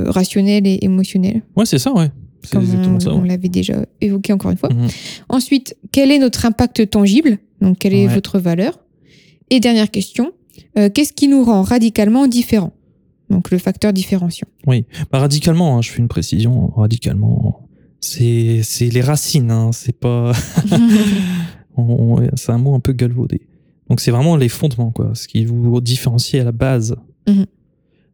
euh, 0.01 0.11
rationnels 0.11 0.65
et 0.67 0.79
émotionnels, 0.81 1.41
Ouais, 1.55 1.65
c'est 1.65 1.77
ça, 1.79 1.93
ouais. 1.93 2.09
Comme 2.51 2.63
on, 2.95 2.99
ça. 2.99 3.11
on 3.11 3.21
ouais. 3.21 3.27
l'avait 3.27 3.49
déjà 3.49 3.85
évoqué 4.01 4.33
encore 4.33 4.51
une 4.51 4.57
fois. 4.57 4.69
Mhm. 4.73 4.87
Ensuite, 5.29 5.75
quel 5.91 6.11
est 6.11 6.19
notre 6.19 6.45
impact 6.45 6.89
tangible? 6.89 7.37
Donc, 7.61 7.79
quelle 7.79 7.93
est 7.93 8.07
Ouais. 8.07 8.13
votre 8.13 8.39
valeur? 8.39 8.79
Et 9.49 9.59
dernière 9.59 9.91
question, 9.91 10.31
euh, 10.77 10.89
qu'est-ce 10.89 11.13
qui 11.13 11.27
nous 11.27 11.43
rend 11.43 11.61
radicalement 11.63 12.27
différents? 12.27 12.73
Donc, 13.29 13.51
le 13.51 13.57
facteur 13.57 13.93
différenciant. 13.93 14.47
Bah, 14.65 15.19
radicalement, 15.19 15.77
hein, 15.77 15.81
je 15.81 15.91
fais 15.91 15.99
une 15.99 16.07
précision. 16.07 16.71
Radicalement, 16.75 17.67
c'est 17.99 18.61
les 18.81 19.01
racines. 19.01 19.51
Hein, 19.51 19.71
c'est 19.73 19.97
pas. 19.97 20.31
c'est 22.35 22.51
un 22.51 22.57
mot 22.57 22.73
un 22.75 22.79
peu 22.79 22.93
galvaudé. 22.93 23.41
Donc 23.89 24.01
c'est 24.01 24.11
vraiment 24.11 24.35
les 24.35 24.49
fondements, 24.49 24.91
quoi. 24.91 25.11
Ce 25.15 25.27
qui 25.27 25.45
vous 25.45 25.81
différencie 25.81 26.39
à 26.41 26.45
la 26.45 26.51
base. 26.51 26.95
Mhm. 27.27 27.45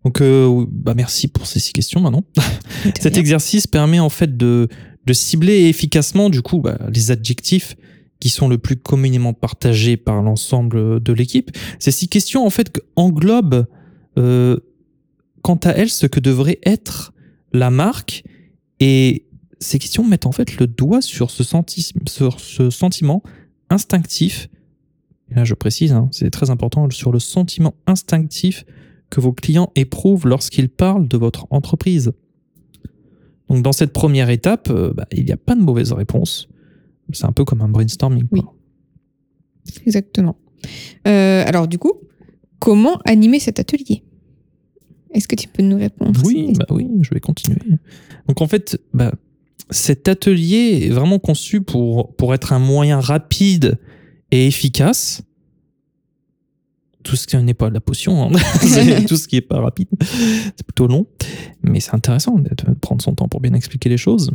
Donc, 0.05 0.21
euh, 0.21 0.65
bah 0.69 0.93
merci 0.95 1.27
pour 1.27 1.47
ces 1.47 1.59
six 1.59 1.73
questions 1.73 1.99
maintenant. 1.99 2.23
Cet 2.99 3.17
exercice 3.17 3.65
permet 3.65 3.99
en 3.99 4.09
fait 4.09 4.37
de, 4.37 4.69
de 5.05 5.13
cibler 5.13 5.63
efficacement 5.63 6.29
du 6.29 6.43
coup 6.43 6.59
bah, 6.59 6.77
les 6.93 7.09
adjectifs 7.09 7.75
qui 8.19 8.29
sont 8.29 8.47
le 8.47 8.59
plus 8.59 8.75
communément 8.75 9.33
partagés 9.33 9.97
par 9.97 10.21
l'ensemble 10.21 11.01
de 11.01 11.13
l'équipe. 11.13 11.51
Ces 11.79 11.91
six 11.91 12.07
questions 12.07 12.45
en 12.45 12.51
fait 12.51 12.79
englobent 12.95 13.65
euh, 14.19 14.59
quant 15.41 15.59
à 15.63 15.71
elles 15.71 15.89
ce 15.89 16.05
que 16.05 16.19
devrait 16.19 16.59
être 16.63 17.11
la 17.51 17.71
marque 17.71 18.23
et 18.79 19.25
ces 19.59 19.79
questions 19.79 20.03
mettent 20.03 20.27
en 20.27 20.31
fait 20.31 20.57
le 20.57 20.67
doigt 20.67 21.01
sur 21.01 21.31
ce, 21.31 21.43
senti 21.43 21.93
sur 22.07 22.39
ce 22.39 22.69
sentiment 22.69 23.23
instinctif. 23.71 24.49
Et 25.31 25.35
là, 25.35 25.43
je 25.43 25.55
précise, 25.55 25.93
hein, 25.93 26.09
c'est 26.11 26.29
très 26.29 26.51
important, 26.51 26.87
sur 26.91 27.11
le 27.11 27.17
sentiment 27.19 27.73
instinctif 27.87 28.65
que 29.09 29.19
vos 29.21 29.33
clients 29.33 29.71
éprouvent 29.75 30.27
lorsqu'ils 30.27 30.69
parlent 30.69 31.07
de 31.07 31.17
votre 31.17 31.47
entreprise. 31.49 32.11
Donc, 33.49 33.61
dans 33.63 33.71
cette 33.71 33.93
première 33.93 34.29
étape, 34.29 34.69
euh, 34.69 34.91
bah, 34.93 35.05
il 35.11 35.25
n'y 35.25 35.31
a 35.31 35.37
pas 35.37 35.55
de 35.55 35.61
mauvaise 35.61 35.91
réponse. 35.91 36.49
C'est 37.11 37.25
un 37.25 37.31
peu 37.31 37.45
comme 37.45 37.61
un 37.61 37.69
brainstorming. 37.69 38.25
Oui. 38.31 38.41
Exactement. 39.85 40.37
Euh, 41.07 41.43
alors, 41.45 41.67
du 41.67 41.77
coup, 41.77 41.93
comment 42.59 42.99
animer 43.05 43.39
cet 43.39 43.59
atelier? 43.59 44.03
Est-ce 45.11 45.27
que 45.27 45.35
tu 45.35 45.47
peux 45.47 45.63
nous 45.63 45.77
répondre 45.77 46.19
Oui, 46.25 46.53
bah 46.57 46.65
oui, 46.71 46.89
je 47.01 47.13
vais 47.13 47.19
continuer. 47.19 47.59
Donc, 48.27 48.41
en 48.41 48.47
fait, 48.47 48.81
bah, 48.93 49.13
cet 49.69 50.07
atelier 50.07 50.81
est 50.83 50.89
vraiment 50.89 51.19
conçu 51.19 51.61
pour, 51.61 52.15
pour 52.15 52.33
être 52.33 52.53
un 52.53 52.59
moyen 52.59 52.99
rapide 52.99 53.77
et 54.31 54.47
efficace. 54.47 55.23
Tout 57.05 57.15
ce 57.15 57.27
qui 57.27 57.37
n'est 57.37 57.53
pas 57.53 57.69
la 57.69 57.79
potion, 57.79 58.25
hein. 58.25 58.31
tout 59.07 59.15
ce 59.15 59.27
qui 59.27 59.35
n'est 59.35 59.41
pas 59.41 59.61
rapide, 59.61 59.87
c'est 60.01 60.65
plutôt 60.65 60.87
long, 60.87 61.07
mais 61.61 61.79
c'est 61.79 61.93
intéressant 61.93 62.37
de 62.37 62.49
prendre 62.81 63.01
son 63.01 63.13
temps 63.13 63.29
pour 63.29 63.39
bien 63.39 63.53
expliquer 63.53 63.89
les 63.89 63.97
choses. 63.97 64.31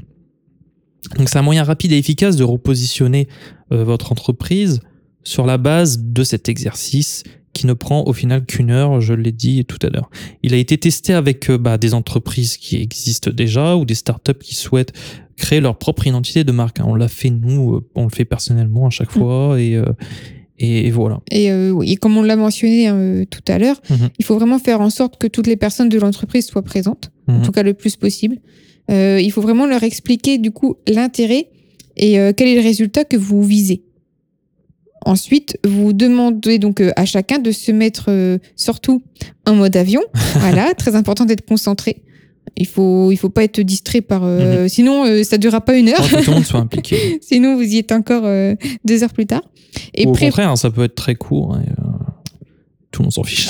Donc 1.16 1.28
c'est 1.28 1.38
un 1.38 1.42
moyen 1.42 1.64
rapide 1.64 1.92
et 1.92 1.98
efficace 1.98 2.36
de 2.36 2.44
repositionner 2.44 3.28
euh, 3.72 3.84
votre 3.84 4.12
entreprise 4.12 4.80
sur 5.24 5.46
la 5.46 5.58
base 5.58 5.98
de 5.98 6.22
cet 6.22 6.48
exercice 6.48 7.24
qui 7.52 7.66
ne 7.66 7.72
prend 7.72 8.04
au 8.04 8.12
final 8.12 8.46
qu'une 8.46 8.70
heure, 8.70 9.00
je 9.00 9.12
l'ai 9.12 9.32
dit 9.32 9.64
tout 9.64 9.78
à 9.84 9.90
l'heure. 9.90 10.08
Il 10.42 10.54
a 10.54 10.56
été 10.56 10.78
testé 10.78 11.12
avec 11.12 11.50
euh, 11.50 11.58
bah, 11.58 11.78
des 11.78 11.94
entreprises 11.94 12.56
qui 12.56 12.76
existent 12.76 13.30
déjà 13.30 13.76
ou 13.76 13.84
des 13.84 13.96
startups 13.96 14.38
qui 14.40 14.54
souhaitent 14.54 14.92
créer 15.36 15.60
leur 15.60 15.76
propre 15.76 16.06
identité 16.06 16.44
de 16.44 16.52
marque. 16.52 16.78
On 16.84 16.94
l'a 16.94 17.08
fait 17.08 17.30
nous, 17.30 17.74
euh, 17.74 17.88
on 17.96 18.04
le 18.04 18.10
fait 18.10 18.24
personnellement 18.24 18.86
à 18.86 18.90
chaque 18.90 19.14
mm. 19.16 19.18
fois 19.18 19.60
et, 19.60 19.82
et, 20.60 20.90
voilà. 20.90 21.20
Et, 21.30 21.50
oui, 21.52 21.94
comme 21.96 22.16
on 22.18 22.22
l'a 22.22 22.36
mentionné 22.36 22.90
tout 23.30 23.40
à 23.48 23.58
l'heure, 23.58 23.80
mm-hmm. 23.88 24.10
il 24.18 24.24
faut 24.24 24.36
vraiment 24.36 24.58
faire 24.58 24.80
en 24.80 24.90
sorte 24.90 25.16
que 25.16 25.26
toutes 25.26 25.46
les 25.46 25.56
personnes 25.56 25.88
de 25.88 25.98
l'entreprise 25.98 26.46
soient 26.46 26.62
présentes, 26.62 27.10
en 27.26 27.32
mm-hmm. 27.32 27.42
tout 27.42 27.52
cas 27.52 27.62
le 27.62 27.74
plus 27.74 27.96
possible. 27.96 28.36
Euh, 28.90 29.20
il 29.22 29.30
faut 29.30 29.40
vraiment 29.40 29.66
leur 29.66 29.82
expliquer 29.82 30.38
du 30.38 30.50
coup 30.50 30.76
l'intérêt 30.88 31.48
et 31.96 32.18
euh, 32.18 32.32
quel 32.36 32.48
est 32.48 32.56
le 32.56 32.62
résultat 32.62 33.04
que 33.04 33.16
vous 33.16 33.42
visez. 33.42 33.84
Ensuite, 35.06 35.58
vous 35.64 35.92
demandez 35.92 36.58
donc 36.58 36.80
euh, 36.80 36.90
à 36.96 37.04
chacun 37.04 37.38
de 37.38 37.52
se 37.52 37.72
mettre 37.72 38.38
surtout 38.56 39.02
en 39.46 39.54
mode 39.54 39.76
avion. 39.76 40.02
voilà, 40.34 40.74
très 40.74 40.94
important 40.94 41.24
d'être 41.24 41.46
concentré. 41.46 42.02
Il 42.56 42.66
faut, 42.66 43.10
il 43.10 43.16
faut 43.16 43.30
pas 43.30 43.44
être 43.44 43.60
distrait 43.60 44.00
par. 44.00 44.22
Mhm. 44.22 44.68
Sinon, 44.68 45.24
ça 45.24 45.38
durera 45.38 45.60
pas 45.60 45.76
une 45.76 45.88
heure. 45.88 46.08
tout 46.08 46.30
le 46.30 46.34
monde 46.34 46.44
soit 46.44 46.60
impliqué. 46.60 47.18
sinon, 47.22 47.56
vous 47.56 47.62
y 47.62 47.78
êtes 47.78 47.92
encore 47.92 48.22
deux 48.84 49.02
heures 49.02 49.12
plus 49.12 49.26
tard. 49.26 49.42
Et 49.94 50.06
au 50.06 50.12
contraire, 50.12 50.56
ça 50.58 50.70
peut 50.70 50.84
être 50.84 50.94
très 50.94 51.14
court. 51.14 51.58
Et, 51.58 51.70
tout 52.90 53.02
le 53.02 53.06
monde 53.06 53.12
s'en 53.12 53.22
fiche. 53.22 53.48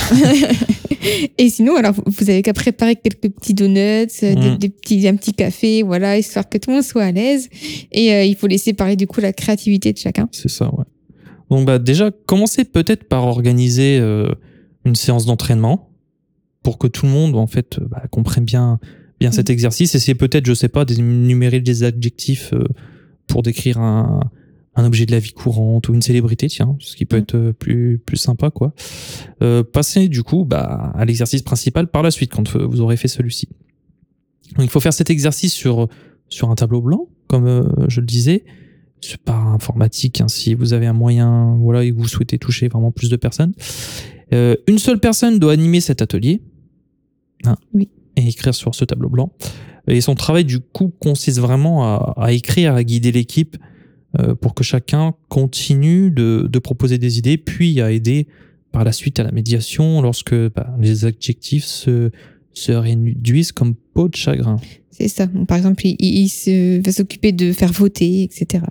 et 1.38 1.49
sinon, 1.49 1.76
alors, 1.76 1.95
vous 2.04 2.30
avez 2.30 2.42
qu'à 2.42 2.52
préparer 2.52 2.97
quelques 2.97 3.30
petits 3.30 3.54
donuts, 3.54 4.07
euh, 4.23 4.54
mm. 4.54 4.59
des, 4.59 4.69
petits, 4.69 5.09
un 5.09 5.16
petit 5.16 5.33
café, 5.33 5.83
voilà, 5.83 6.19
histoire 6.19 6.49
que 6.49 6.59
tout 6.59 6.71
le 6.71 6.76
monde 6.76 6.85
soit 6.85 7.04
à 7.04 7.12
l'aise. 7.12 7.49
Et 7.92 8.12
euh, 8.12 8.25
il 8.25 8.37
faut 8.37 8.47
laisser 8.47 8.73
parler 8.73 8.97
du 8.97 9.07
coup 9.07 9.21
la 9.21 9.33
créativité 9.33 9.92
de 9.92 9.99
chacun. 9.99 10.28
C'est 10.33 10.50
ça, 10.50 10.66
ouais. 10.75 10.85
Donc, 11.50 11.66
bah, 11.66 11.78
déjà, 11.78 12.11
commencez 12.26 12.64
peut-être 12.64 13.04
par 13.04 13.25
organiser 13.25 13.99
euh, 13.99 14.30
une 14.85 14.95
séance 14.95 15.26
d'entraînement 15.26 15.89
pour 16.62 16.79
que 16.79 16.87
tout 16.87 17.07
le 17.07 17.12
monde, 17.12 17.37
en 17.37 17.47
fait, 17.47 17.81
bah, 17.81 18.02
comprenne 18.11 18.45
bien, 18.45 18.79
bien 19.19 19.33
cet 19.33 19.49
mm. 19.49 19.52
exercice. 19.52 19.95
Essayez 19.95 20.14
peut-être, 20.14 20.47
je 20.47 20.55
sais 20.55 20.69
pas, 20.69 20.85
d'énumérer 20.85 21.61
des 21.61 21.85
adjectifs 21.85 22.55
pour 23.26 23.43
décrire 23.43 23.79
un, 23.79 24.31
un 24.76 24.85
objet 24.85 25.07
de 25.07 25.12
la 25.12 25.19
vie 25.19 25.33
courante 25.33 25.88
ou 25.88 25.95
une 25.95 26.02
célébrité, 26.02 26.47
tiens, 26.49 26.76
ce 26.79 26.97
qui 26.97 27.05
peut 27.05 27.17
mm. 27.17 27.21
être 27.21 27.35
euh, 27.35 27.52
plus, 27.52 27.99
plus 27.99 28.17
sympa, 28.17 28.50
quoi. 28.50 28.73
Euh, 29.43 29.62
passez 29.62 30.09
du 30.09 30.23
coup 30.23 30.45
bah, 30.45 30.93
à 30.95 31.05
l'exercice 31.05 31.43
principal 31.43 31.88
par 31.88 32.02
la 32.02 32.11
suite, 32.11 32.33
quand 32.33 32.57
euh, 32.57 32.67
vous 32.67 32.81
aurez 32.81 32.97
fait 32.97 33.09
celui-ci. 33.09 33.49
il 34.59 34.69
faut 34.69 34.81
faire 34.81 34.93
cet 34.93 35.11
exercice 35.11 35.52
sur, 35.52 35.88
sur 36.29 36.50
un 36.50 36.55
tableau 36.55 36.81
blanc, 36.81 37.09
comme 37.26 37.87
je 37.88 38.00
le 38.00 38.07
disais, 38.07 38.45
par 39.25 39.49
informatique, 39.49 40.21
hein, 40.21 40.29
si 40.29 40.55
vous 40.55 40.73
avez 40.73 40.87
un 40.87 40.93
moyen, 40.93 41.57
voilà, 41.61 41.85
et 41.85 41.90
que 41.90 41.97
vous 41.97 42.09
souhaitez 42.09 42.38
toucher 42.38 42.69
vraiment 42.69 42.90
plus 42.90 43.09
de 43.09 43.17
personnes. 43.17 43.52
une 44.33 44.79
seule 44.79 44.99
personne 44.99 45.38
doit 45.38 45.52
animer 45.52 45.81
cet 45.81 46.02
atelier. 46.02 46.43
Hein, 47.44 47.56
oui. 47.73 47.88
Et 48.16 48.26
écrire 48.26 48.54
sur 48.54 48.75
ce 48.75 48.85
tableau 48.85 49.09
blanc. 49.09 49.32
Et 49.87 50.00
son 50.00 50.14
travail, 50.14 50.44
du 50.44 50.61
coup, 50.61 50.92
consiste 51.00 51.38
vraiment 51.38 51.85
à, 51.85 52.14
à 52.16 52.32
écrire, 52.32 52.75
à 52.75 52.85
guider 52.85 53.12
l'équipe 53.12 53.56
euh, 54.18 54.35
pour 54.35 54.54
que 54.54 54.64
chacun 54.64 55.14
continue 55.28 56.11
de, 56.11 56.49
de, 56.50 56.59
proposer 56.59 56.99
des 56.99 57.18
idées, 57.18 57.38
puis 57.38 57.80
à 57.80 57.92
aider 57.92 58.26
par 58.73 58.82
la 58.82 58.90
suite 58.92 59.20
à 59.20 59.23
la 59.23 59.30
médiation 59.30 60.02
lorsque 60.02 60.35
bah, 60.35 60.75
les 60.80 61.04
adjectifs 61.04 61.64
se, 61.64 62.11
se 62.52 62.73
réduisent 62.73 63.52
comme 63.52 63.75
peau 63.75 64.09
de 64.09 64.16
chagrin. 64.16 64.56
C'est 64.90 65.09
ça. 65.09 65.28
Par 65.47 65.56
exemple, 65.56 65.82
il, 65.87 66.28
se, 66.28 66.82
va 66.85 66.92
s'occuper 66.92 67.30
de 67.30 67.52
faire 67.52 67.73
voter, 67.73 68.25
etc. 68.25 68.64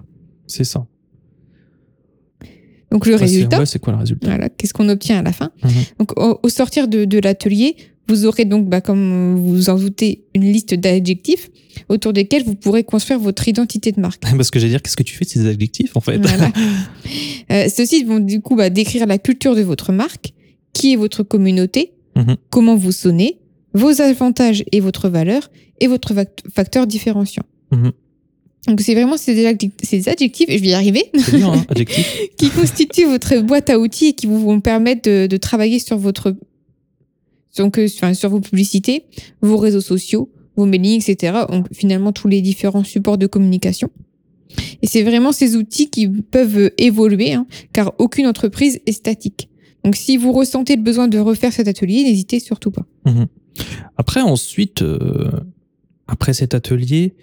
C'est 0.46 0.66
ça. 0.66 0.86
Donc 2.92 3.06
le 3.06 3.16
résultat. 3.16 3.66
C'est 3.66 3.80
quoi 3.80 3.94
le 3.94 4.00
résultat? 4.00 4.28
Voilà, 4.28 4.50
qu'est-ce 4.50 4.74
qu'on 4.74 4.90
obtient 4.90 5.20
à 5.20 5.24
la 5.24 5.32
fin? 5.32 5.52
Mhm. 5.64 5.72
Donc 6.00 6.20
au, 6.20 6.50
sortir 6.50 6.88
de, 6.88 7.06
de 7.06 7.20
l'atelier, 7.20 7.78
vous 8.10 8.26
aurez 8.26 8.46
donc, 8.46 8.68
bah, 8.68 8.82
comme 8.82 9.36
vous 9.36 9.56
vous 9.56 9.70
en 9.70 9.78
doutez, 9.78 10.26
une 10.34 10.52
liste 10.52 10.74
d'adjectifs 10.74 11.50
autour 11.88 12.12
desquels 12.12 12.44
vous 12.44 12.56
pourrez 12.56 12.84
construire 12.84 13.20
votre 13.20 13.48
identité 13.48 13.92
de 13.92 14.02
marque. 14.02 14.22
Parce 14.38 14.52
que 14.52 14.60
j'allais 14.60 14.72
dire, 14.72 14.82
qu'est-ce 14.82 14.98
que 14.98 15.04
tu 15.04 15.16
fais 15.16 15.26
de 15.26 15.30
ces 15.30 15.46
adjectifs 15.46 15.96
en 15.96 16.02
fait 16.02 16.18
voilà. 16.18 16.52
euh, 17.52 17.68
Ceux-ci 17.70 18.04
vont 18.04 18.20
du 18.20 18.42
coup 18.42 18.56
bah, 18.56 18.70
décrire 18.70 19.06
la 19.06 19.18
culture 19.18 19.56
de 19.56 19.62
votre 19.62 19.92
marque, 19.92 20.34
qui 20.74 20.94
est 20.94 20.96
votre 20.96 21.24
communauté, 21.24 21.94
mhm. 22.16 22.36
comment 22.50 22.76
vous 22.76 22.92
sonnez, 22.92 23.38
vos 23.74 24.02
avantages 24.02 24.64
et 24.72 24.80
votre 24.80 25.10
valeur, 25.10 25.50
et 25.80 25.88
votre 25.88 26.14
facteur 26.54 26.88
différenciant. 26.88 27.44
Mhm. 27.72 27.92
Donc 28.68 28.82
c'est 28.82 28.94
vraiment 28.94 29.16
ces 29.18 29.48
adjectifs, 29.48 30.50
et 30.50 30.58
je 30.58 30.64
vais 30.64 30.70
y 30.70 30.74
arriver, 30.74 31.06
bien, 31.32 31.54
hein, 31.54 31.66
qui 32.38 32.50
constituent 32.50 33.06
votre 33.06 33.40
boîte 33.40 33.70
à 33.70 33.80
outils 33.80 34.08
et 34.08 34.14
qui 34.14 34.28
vous 34.28 34.40
vont 34.40 34.60
permettre 34.60 35.10
de, 35.10 35.28
de 35.28 35.38
travailler 35.38 35.80
sur 35.80 35.98
votre 35.98 36.36
donc, 37.58 37.80
euh, 37.80 37.88
sur 37.88 38.30
vos 38.30 38.40
publicités, 38.40 39.06
vos 39.42 39.58
réseaux 39.58 39.82
sociaux, 39.82 40.32
vos 40.56 40.66
mailings, 40.66 41.04
etc. 41.08 41.40
Donc, 41.50 41.68
finalement, 41.74 42.12
tous 42.12 42.28
les 42.28 42.42
différents 42.42 42.84
supports 42.84 43.18
de 43.18 43.28
communication. 43.28 43.90
Et 44.82 44.88
c'est 44.88 45.04
vraiment 45.04 45.32
ces 45.32 45.56
outils 45.56 45.90
qui 45.90 46.08
peuvent 46.08 46.72
évoluer, 46.78 47.34
hein, 47.34 47.46
car 47.74 47.94
aucune 47.98 48.28
entreprise 48.28 48.80
est 48.86 48.92
statique. 48.92 49.50
Donc, 49.84 49.96
si 49.96 50.18
vous 50.18 50.32
ressentez 50.32 50.76
le 50.76 50.82
besoin 50.82 51.08
de 51.08 51.20
refaire 51.20 51.54
cet 51.54 51.68
atelier, 51.68 52.04
n'hésitez 52.04 52.40
surtout 52.40 52.72
pas. 52.72 52.86
Mhm. 53.06 53.28
Après, 53.98 54.22
ensuite, 54.22 54.82
euh, 54.82 55.32
après 56.08 56.34
cet 56.34 56.54
atelier, 56.54 57.14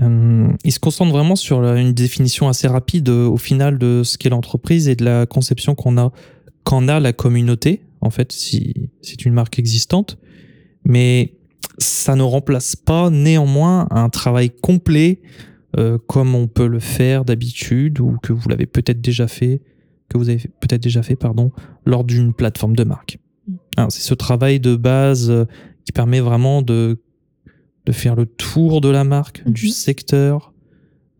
euh, 0.00 0.48
il 0.64 0.72
se 0.72 0.78
concentre 0.78 1.12
vraiment 1.12 1.36
sur 1.36 1.62
une 1.64 1.92
définition 1.92 2.48
assez 2.48 2.68
rapide 2.68 3.08
au 3.08 3.36
final 3.36 3.78
de 3.78 4.02
ce 4.04 4.18
qu'est 4.18 4.28
l'entreprise 4.28 4.88
et 4.88 4.94
de 4.94 5.04
la 5.04 5.26
conception 5.26 5.74
qu'on 5.74 5.98
a 5.98 6.12
qu'en 6.62 6.88
a 6.88 7.00
la 7.00 7.12
communauté 7.12 7.80
en 8.00 8.10
fait, 8.10 8.32
si 8.32 8.90
c'est 9.02 9.24
une 9.24 9.32
marque 9.32 9.58
existante. 9.58 10.18
Mais 10.84 11.34
ça 11.78 12.16
ne 12.16 12.22
remplace 12.22 12.76
pas 12.76 13.10
néanmoins 13.10 13.86
un 13.90 14.08
travail 14.08 14.50
complet 14.50 15.20
euh, 15.78 15.98
comme 16.06 16.34
on 16.34 16.48
peut 16.48 16.66
le 16.66 16.80
faire 16.80 17.24
d'habitude 17.24 18.00
ou 18.00 18.16
que 18.22 18.32
vous 18.32 18.48
l'avez 18.48 18.66
peut-être 18.66 19.00
déjà 19.00 19.28
fait, 19.28 19.62
que 20.08 20.18
vous 20.18 20.28
avez 20.28 20.40
peut-être 20.60 20.82
déjà 20.82 21.02
fait, 21.02 21.16
pardon, 21.16 21.52
lors 21.84 22.04
d'une 22.04 22.34
plateforme 22.34 22.74
de 22.74 22.84
marque. 22.84 23.18
Mm. 23.46 23.86
C'est 23.88 24.02
ce 24.02 24.14
travail 24.14 24.58
de 24.58 24.76
base 24.76 25.30
euh, 25.30 25.44
qui 25.84 25.92
permet 25.92 26.20
vraiment 26.20 26.62
de, 26.62 27.00
de 27.86 27.92
faire 27.92 28.16
le 28.16 28.26
tour 28.26 28.80
de 28.80 28.88
la 28.88 29.04
marque, 29.04 29.48
du 29.48 29.66
mm-hmm. 29.66 29.70
secteur, 29.70 30.52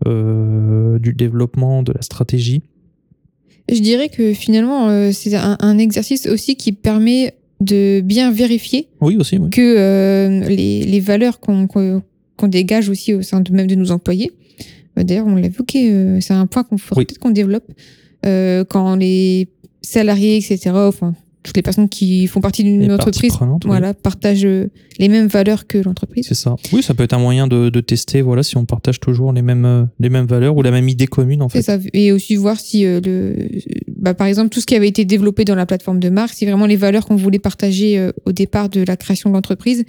euh, 0.06 0.98
du 0.98 1.12
développement, 1.12 1.82
de 1.82 1.92
la 1.92 2.02
stratégie 2.02 2.62
je 3.70 3.80
dirais 3.80 4.08
que 4.08 4.32
finalement, 4.32 4.88
euh, 4.88 5.10
c'est 5.12 5.34
un, 5.34 5.78
exercice 5.78 6.26
aussi 6.26 6.56
qui 6.56 6.72
permet 6.72 7.34
de 7.60 8.00
bien 8.00 8.32
vérifier 8.32 8.88
oui, 9.00 9.16
aussi, 9.16 9.38
que 9.50 9.60
euh, 9.60 10.48
les, 10.48 10.82
les, 10.82 11.00
valeurs 11.00 11.40
qu'on 11.40 11.68
dégage 12.48 12.88
aussi 12.88 13.14
au 13.14 13.22
sein 13.22 13.40
de 13.40 13.52
même 13.52 13.66
de 13.66 13.74
nos 13.74 13.90
employés. 13.90 14.32
Euh, 14.98 15.04
d'ailleurs, 15.04 15.26
on 15.26 15.36
l'a 15.36 15.46
évoqué, 15.46 16.20
c'est 16.20 16.32
un 16.32 16.46
point 16.46 16.64
qu'on 16.64 16.76
peut-être 16.76 17.18
qu'on 17.18 17.30
développe 17.30 17.70
quand 18.22 18.96
les 18.96 19.48
salariés, 19.82 20.36
etc., 20.36 20.70
enfin 20.74 21.14
toutes 21.42 21.56
les 21.56 21.62
personnes 21.62 21.88
qui 21.88 22.26
font 22.26 22.40
partie 22.40 22.62
d'une 22.64 22.92
entreprise 22.92 23.32
oui. 23.40 23.46
voilà, 23.64 23.94
partagent 23.94 24.44
euh, 24.44 24.68
les 24.98 25.08
mêmes 25.08 25.26
valeurs 25.26 25.66
que 25.66 25.78
l'entreprise. 25.78 26.26
C'est 26.28 26.34
ça. 26.34 26.56
Oui, 26.72 26.82
ça 26.82 26.92
peut 26.94 27.02
être 27.02 27.14
un 27.14 27.18
moyen 27.18 27.46
de, 27.46 27.70
de 27.70 27.80
tester, 27.80 28.20
voilà, 28.20 28.42
si 28.42 28.56
on 28.58 28.66
partage 28.66 29.00
toujours 29.00 29.32
les 29.32 29.40
mêmes, 29.42 29.64
euh, 29.64 29.84
les 29.98 30.10
mêmes 30.10 30.26
valeurs 30.26 30.56
ou 30.56 30.62
la 30.62 30.70
même 30.70 30.88
idée 30.88 31.06
commune, 31.06 31.40
en 31.40 31.48
fait. 31.48 31.62
ça. 31.62 31.78
Et 31.94 32.12
aussi 32.12 32.36
voir 32.36 32.60
si, 32.60 32.84
euh, 32.84 33.00
le, 33.04 33.36
bah, 33.96 34.12
par 34.14 34.26
exemple, 34.26 34.50
tout 34.50 34.60
ce 34.60 34.66
qui 34.66 34.74
avait 34.74 34.88
été 34.88 35.04
développé 35.04 35.44
dans 35.44 35.54
la 35.54 35.64
plateforme 35.66 35.98
de 36.00 36.10
marque, 36.10 36.34
si 36.34 36.44
vraiment 36.44 36.66
les 36.66 36.76
valeurs 36.76 37.06
qu'on 37.06 37.16
voulait 37.16 37.38
partager 37.38 37.98
euh, 37.98 38.12
au 38.26 38.32
départ 38.32 38.68
de 38.68 38.82
la 38.82 38.96
création 38.96 39.30
de 39.30 39.34
l'entreprise, 39.34 39.84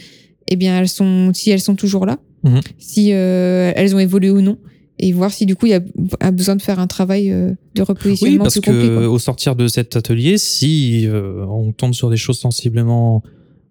eh 0.49 0.55
bien, 0.55 0.79
elles 0.79 0.89
sont, 0.89 1.31
si 1.33 1.51
elles 1.51 1.59
sont 1.61 1.75
toujours 1.75 2.05
là, 2.05 2.17
Mhm. 2.43 2.59
si 2.79 3.09
euh, 3.13 3.71
elles 3.75 3.95
ont 3.95 3.99
évolué 3.99 4.31
ou 4.31 4.41
non, 4.41 4.57
et 5.01 5.11
voir 5.13 5.31
si 5.31 5.45
du 5.45 5.55
coup 5.55 5.65
il 5.65 5.69
y 5.69 5.73
a, 5.73 5.81
a 6.19 6.31
besoin 6.31 6.55
de 6.55 6.61
faire 6.61 6.79
un 6.79 6.87
travail 6.87 7.31
euh, 7.31 7.49
de 7.75 7.81
Oui, 7.81 7.85
repositionnement 7.87 8.43
parce 8.43 8.59
plus 8.59 8.71
que 8.71 8.97
quoi. 8.99 9.09
au 9.09 9.19
sortir 9.19 9.55
de 9.55 9.67
cet 9.67 9.95
atelier, 9.95 10.37
si 10.37 11.07
euh, 11.07 11.43
on 11.47 11.71
tombe 11.71 11.93
sur 11.93 12.09
des 12.09 12.17
choses 12.17 12.37
sensiblement 12.39 13.23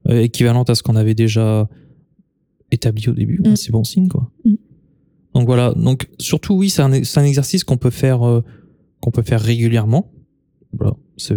euh, 0.08 0.20
équivalentes 0.22 0.70
à 0.70 0.74
ce 0.74 0.82
qu'on 0.82 0.96
avait 0.96 1.14
déjà 1.14 1.68
établi 2.72 3.08
au 3.08 3.12
début, 3.12 3.40
Mm. 3.44 3.56
c'est 3.56 3.70
bon 3.70 3.84
signe, 3.84 4.08
quoi. 4.08 4.30
Mm. 4.44 4.54
Donc 5.34 5.46
voilà. 5.46 5.72
Donc 5.74 6.08
surtout, 6.18 6.54
oui, 6.54 6.68
c'est 6.68 6.82
un, 6.82 6.92
exercice 7.24 7.62
qu'on 7.64 7.76
peut 7.76 7.90
faire, 7.90 8.26
euh, 8.26 8.42
qu'on 9.00 9.12
peut 9.12 9.22
faire 9.22 9.40
régulièrement. 9.40 10.10
Voilà. 10.72 10.94
C'est, 11.16 11.36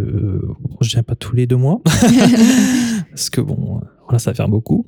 je 0.81 0.89
dirais 0.89 1.03
pas 1.03 1.15
tous 1.15 1.35
les 1.35 1.45
deux 1.45 1.55
mois, 1.57 1.81
parce 3.12 3.29
que 3.29 3.41
bon, 3.41 3.81
voilà, 4.05 4.17
ça 4.19 4.31
va 4.31 4.35
faire 4.35 4.47
beaucoup. 4.50 4.88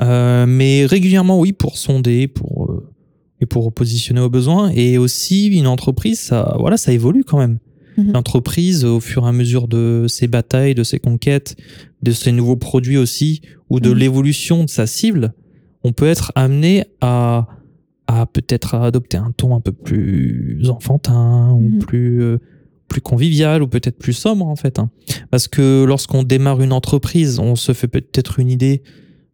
Mais 0.00 0.84
régulièrement, 0.86 1.38
oui, 1.40 1.52
pour 1.52 1.78
sonder, 1.78 2.26
pour 2.26 2.70
et 3.40 3.46
pour 3.46 3.72
positionner 3.72 4.20
aux 4.20 4.30
besoins. 4.30 4.70
Et 4.74 4.98
aussi, 4.98 5.46
une 5.48 5.66
entreprise, 5.66 6.20
ça, 6.20 6.56
voilà, 6.58 6.76
ça 6.76 6.92
évolue 6.92 7.24
quand 7.24 7.38
même. 7.38 7.58
Mhm. 7.98 8.12
L'entreprise, 8.12 8.84
au 8.84 9.00
fur 9.00 9.24
et 9.24 9.28
à 9.28 9.32
mesure 9.32 9.68
de 9.68 10.06
ses 10.08 10.26
batailles, 10.28 10.74
de 10.74 10.82
ses 10.84 10.98
conquêtes, 10.98 11.56
de 12.02 12.12
ses 12.12 12.32
nouveaux 12.32 12.56
produits 12.56 12.98
aussi, 12.98 13.40
ou 13.70 13.80
de 13.80 13.90
Mhm. 13.90 13.96
l'évolution 13.98 14.64
de 14.64 14.68
sa 14.70 14.86
cible, 14.86 15.32
on 15.84 15.92
peut 15.92 16.06
être 16.06 16.32
amené 16.34 16.84
à, 17.00 17.46
à 18.06 18.26
peut-être 18.26 18.74
adopter 18.74 19.16
un 19.16 19.32
ton 19.36 19.54
un 19.56 19.60
peu 19.60 19.72
plus 19.72 20.68
enfantin, 20.70 21.52
ou 21.52 21.60
Mhm. 21.70 21.78
plus, 21.78 22.22
euh, 22.22 22.38
plus 22.88 23.00
convivial, 23.00 23.62
ou 23.62 23.66
peut-être 23.66 23.98
plus 23.98 24.12
sobre, 24.12 24.46
en 24.46 24.56
fait. 24.56 24.78
hein. 24.78 24.90
Parce 25.30 25.48
que 25.48 25.84
lorsqu'on 25.84 26.22
démarre 26.22 26.60
une 26.62 26.72
entreprise, 26.72 27.38
on 27.40 27.56
se 27.56 27.72
fait 27.72 27.88
peut-être 27.88 28.38
une 28.38 28.50
idée 28.50 28.82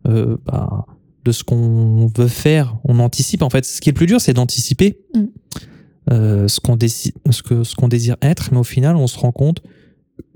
euh, 0.09 0.37
bah, 0.47 0.85
de 1.25 1.33
ce 1.33 1.45
qu'on 1.45 2.11
veut 2.17 2.29
faire. 2.29 2.77
On 2.85 2.99
anticipe, 2.99 3.43
en 3.43 3.51
fait. 3.51 3.65
Ce 3.65 3.81
qui 3.81 3.89
est 3.89 3.93
le 3.93 3.97
plus 3.97 4.07
dur, 4.07 4.21
c'est 4.21 4.35
d'anticiper 4.35 4.99
Mm. 5.15 5.21
euh, 6.11 6.49
ce 6.49 6.59
qu'on 6.61 6.77
décide, 6.77 7.13
ce 7.31 7.43
que 7.43 7.63
ce 7.65 7.75
qu'on 7.77 7.89
désire 7.89 8.17
être, 8.23 8.49
mais 8.53 8.59
au 8.59 8.65
final, 8.65 8.97
on 8.97 9.07
se 9.07 9.19
rend 9.19 9.31
compte 9.33 9.63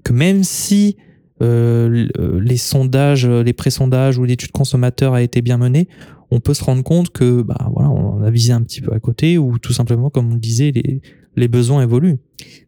que 0.05 0.13
même 0.13 0.45
si 0.45 0.97
euh, 1.43 2.07
les 2.41 2.57
sondages, 2.57 3.27
les 3.27 3.53
pré-sondages 3.53 4.17
ou 4.19 4.25
l'étude 4.25 4.53
consommateur 4.53 5.15
a 5.15 5.23
été 5.23 5.43
bien 5.43 5.59
menée, 5.59 5.89
on 6.31 6.41
peut 6.41 6.55
se 6.55 6.63
rendre 6.65 6.83
compte 6.83 7.11
que 7.11 7.43
bah 7.43 7.69
voilà, 7.73 7.91
on 7.91 8.23
a 8.23 8.31
visé 8.31 8.53
un 8.53 8.63
petit 8.63 8.81
peu 8.81 8.93
à 8.93 9.01
côté 9.01 9.39
ou 9.39 9.59
tout 9.59 9.73
simplement, 9.73 10.09
comme 10.11 10.31
on 10.31 10.35
le 10.35 10.41
disait, 10.41 10.71
les 10.73 11.01
les 11.39 11.49
besoins 11.49 11.83
évoluent. 11.83 12.17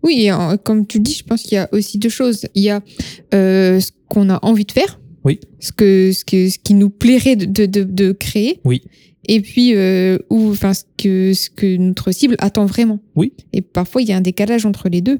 Oui, 0.02 0.28
et 0.28 0.30
comme 0.62 0.86
tu 0.86 0.98
le 0.98 1.02
dis, 1.04 1.14
je 1.14 1.24
pense 1.24 1.42
qu'il 1.42 1.54
y 1.54 1.58
a 1.58 1.68
aussi 1.72 1.98
deux 1.98 2.10
choses. 2.10 2.46
Il 2.54 2.62
y 2.62 2.68
a 2.68 2.82
euh, 3.32 3.80
ce 3.80 3.92
qu'on 4.08 4.28
a 4.28 4.38
envie 4.44 4.66
de 4.66 4.72
faire, 4.72 5.00
Oui. 5.24 5.40
ce, 5.60 5.72
que, 5.72 6.12
ce, 6.12 6.24
que, 6.24 6.48
ce 6.48 6.58
qui 6.58 6.74
nous 6.74 6.90
plairait 6.90 7.36
de, 7.36 7.66
de, 7.66 7.82
de, 7.84 8.12
créer, 8.12 8.60
Oui. 8.64 8.82
et 9.26 9.40
puis 9.40 9.74
euh, 9.74 10.18
ou, 10.30 10.50
enfin, 10.50 10.72
ce, 10.74 10.84
que, 10.96 11.32
ce 11.34 11.50
que 11.50 11.76
notre 11.76 12.12
cible 12.12 12.36
attend 12.38 12.66
vraiment. 12.66 13.00
Oui. 13.16 13.32
Et 13.52 13.60
parfois, 13.62 14.00
il 14.02 14.08
y 14.08 14.12
a 14.12 14.16
un 14.16 14.20
décalage 14.20 14.64
entre 14.66 14.88
les 14.88 15.00
deux. 15.00 15.18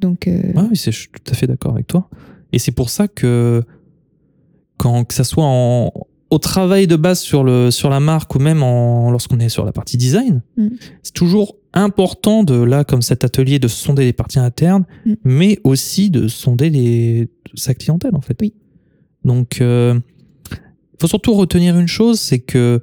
Donc, 0.00 0.28
euh, 0.28 0.40
Ouais, 0.54 0.62
oui, 0.70 0.76
c'est- 0.76 0.92
je 0.92 0.98
suis 1.00 1.08
tout 1.08 1.32
à 1.32 1.34
fait 1.34 1.46
d'accord 1.46 1.72
avec 1.72 1.86
toi. 1.86 2.08
Et 2.52 2.58
c'est 2.58 2.72
pour 2.72 2.88
ça 2.90 3.08
que 3.08 3.62
quand 4.76 5.04
que 5.04 5.14
ça 5.14 5.24
soit 5.24 5.44
en, 5.46 5.92
au 6.30 6.38
travail 6.38 6.86
de 6.86 6.96
base 6.96 7.20
sur 7.20 7.42
le 7.42 7.70
sur 7.70 7.90
la 7.90 8.00
marque 8.00 8.34
ou 8.34 8.38
même 8.38 8.62
en 8.62 9.10
lorsqu'on 9.10 9.40
est 9.40 9.48
sur 9.48 9.64
la 9.64 9.72
partie 9.72 9.96
design, 9.96 10.42
Mm. 10.56 10.68
c'est 11.02 11.14
toujours 11.14 11.56
important 11.72 12.44
de 12.44 12.54
là 12.54 12.84
comme 12.84 13.02
cet 13.02 13.24
atelier 13.24 13.58
de 13.58 13.68
sonder 13.68 14.04
les 14.04 14.12
parties 14.12 14.38
internes, 14.38 14.84
Mm. 15.04 15.12
mais 15.24 15.58
aussi 15.64 16.10
de 16.10 16.28
sonder 16.28 16.70
les 16.70 17.28
sa 17.54 17.74
clientèle 17.74 18.14
en 18.14 18.20
fait. 18.20 18.36
Oui. 18.40 18.52
Donc 19.24 19.58
il 19.60 20.00
faut 21.00 21.08
surtout 21.08 21.34
retenir 21.34 21.78
une 21.78 21.88
chose, 21.88 22.18
c'est 22.18 22.40
que 22.40 22.80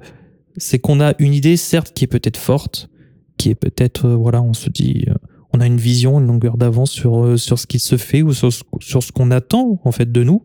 c'est 0.56 0.78
qu'on 0.78 1.00
a 1.00 1.14
une 1.18 1.34
idée 1.34 1.56
certes 1.56 1.92
qui 1.94 2.04
est 2.04 2.08
peut-être 2.08 2.38
forte, 2.38 2.88
qui 3.36 3.50
est 3.50 3.54
peut-être 3.54 4.06
euh, 4.06 4.16
voilà, 4.16 4.42
on 4.42 4.54
se 4.54 4.70
dit 4.70 5.04
euh, 5.08 5.14
on 5.52 5.60
a 5.60 5.66
une 5.66 5.76
vision, 5.76 6.18
une 6.18 6.26
longueur 6.26 6.56
d'avance 6.56 6.90
sur, 6.90 7.24
euh, 7.24 7.36
sur 7.36 7.58
ce 7.58 7.66
qui 7.66 7.78
se 7.78 7.96
fait 7.96 8.22
ou 8.22 8.32
sur 8.32 8.52
ce, 8.52 8.62
sur 8.80 9.02
ce 9.02 9.12
qu'on 9.12 9.30
attend 9.30 9.80
en 9.84 9.92
fait 9.92 10.10
de 10.10 10.22
nous. 10.22 10.44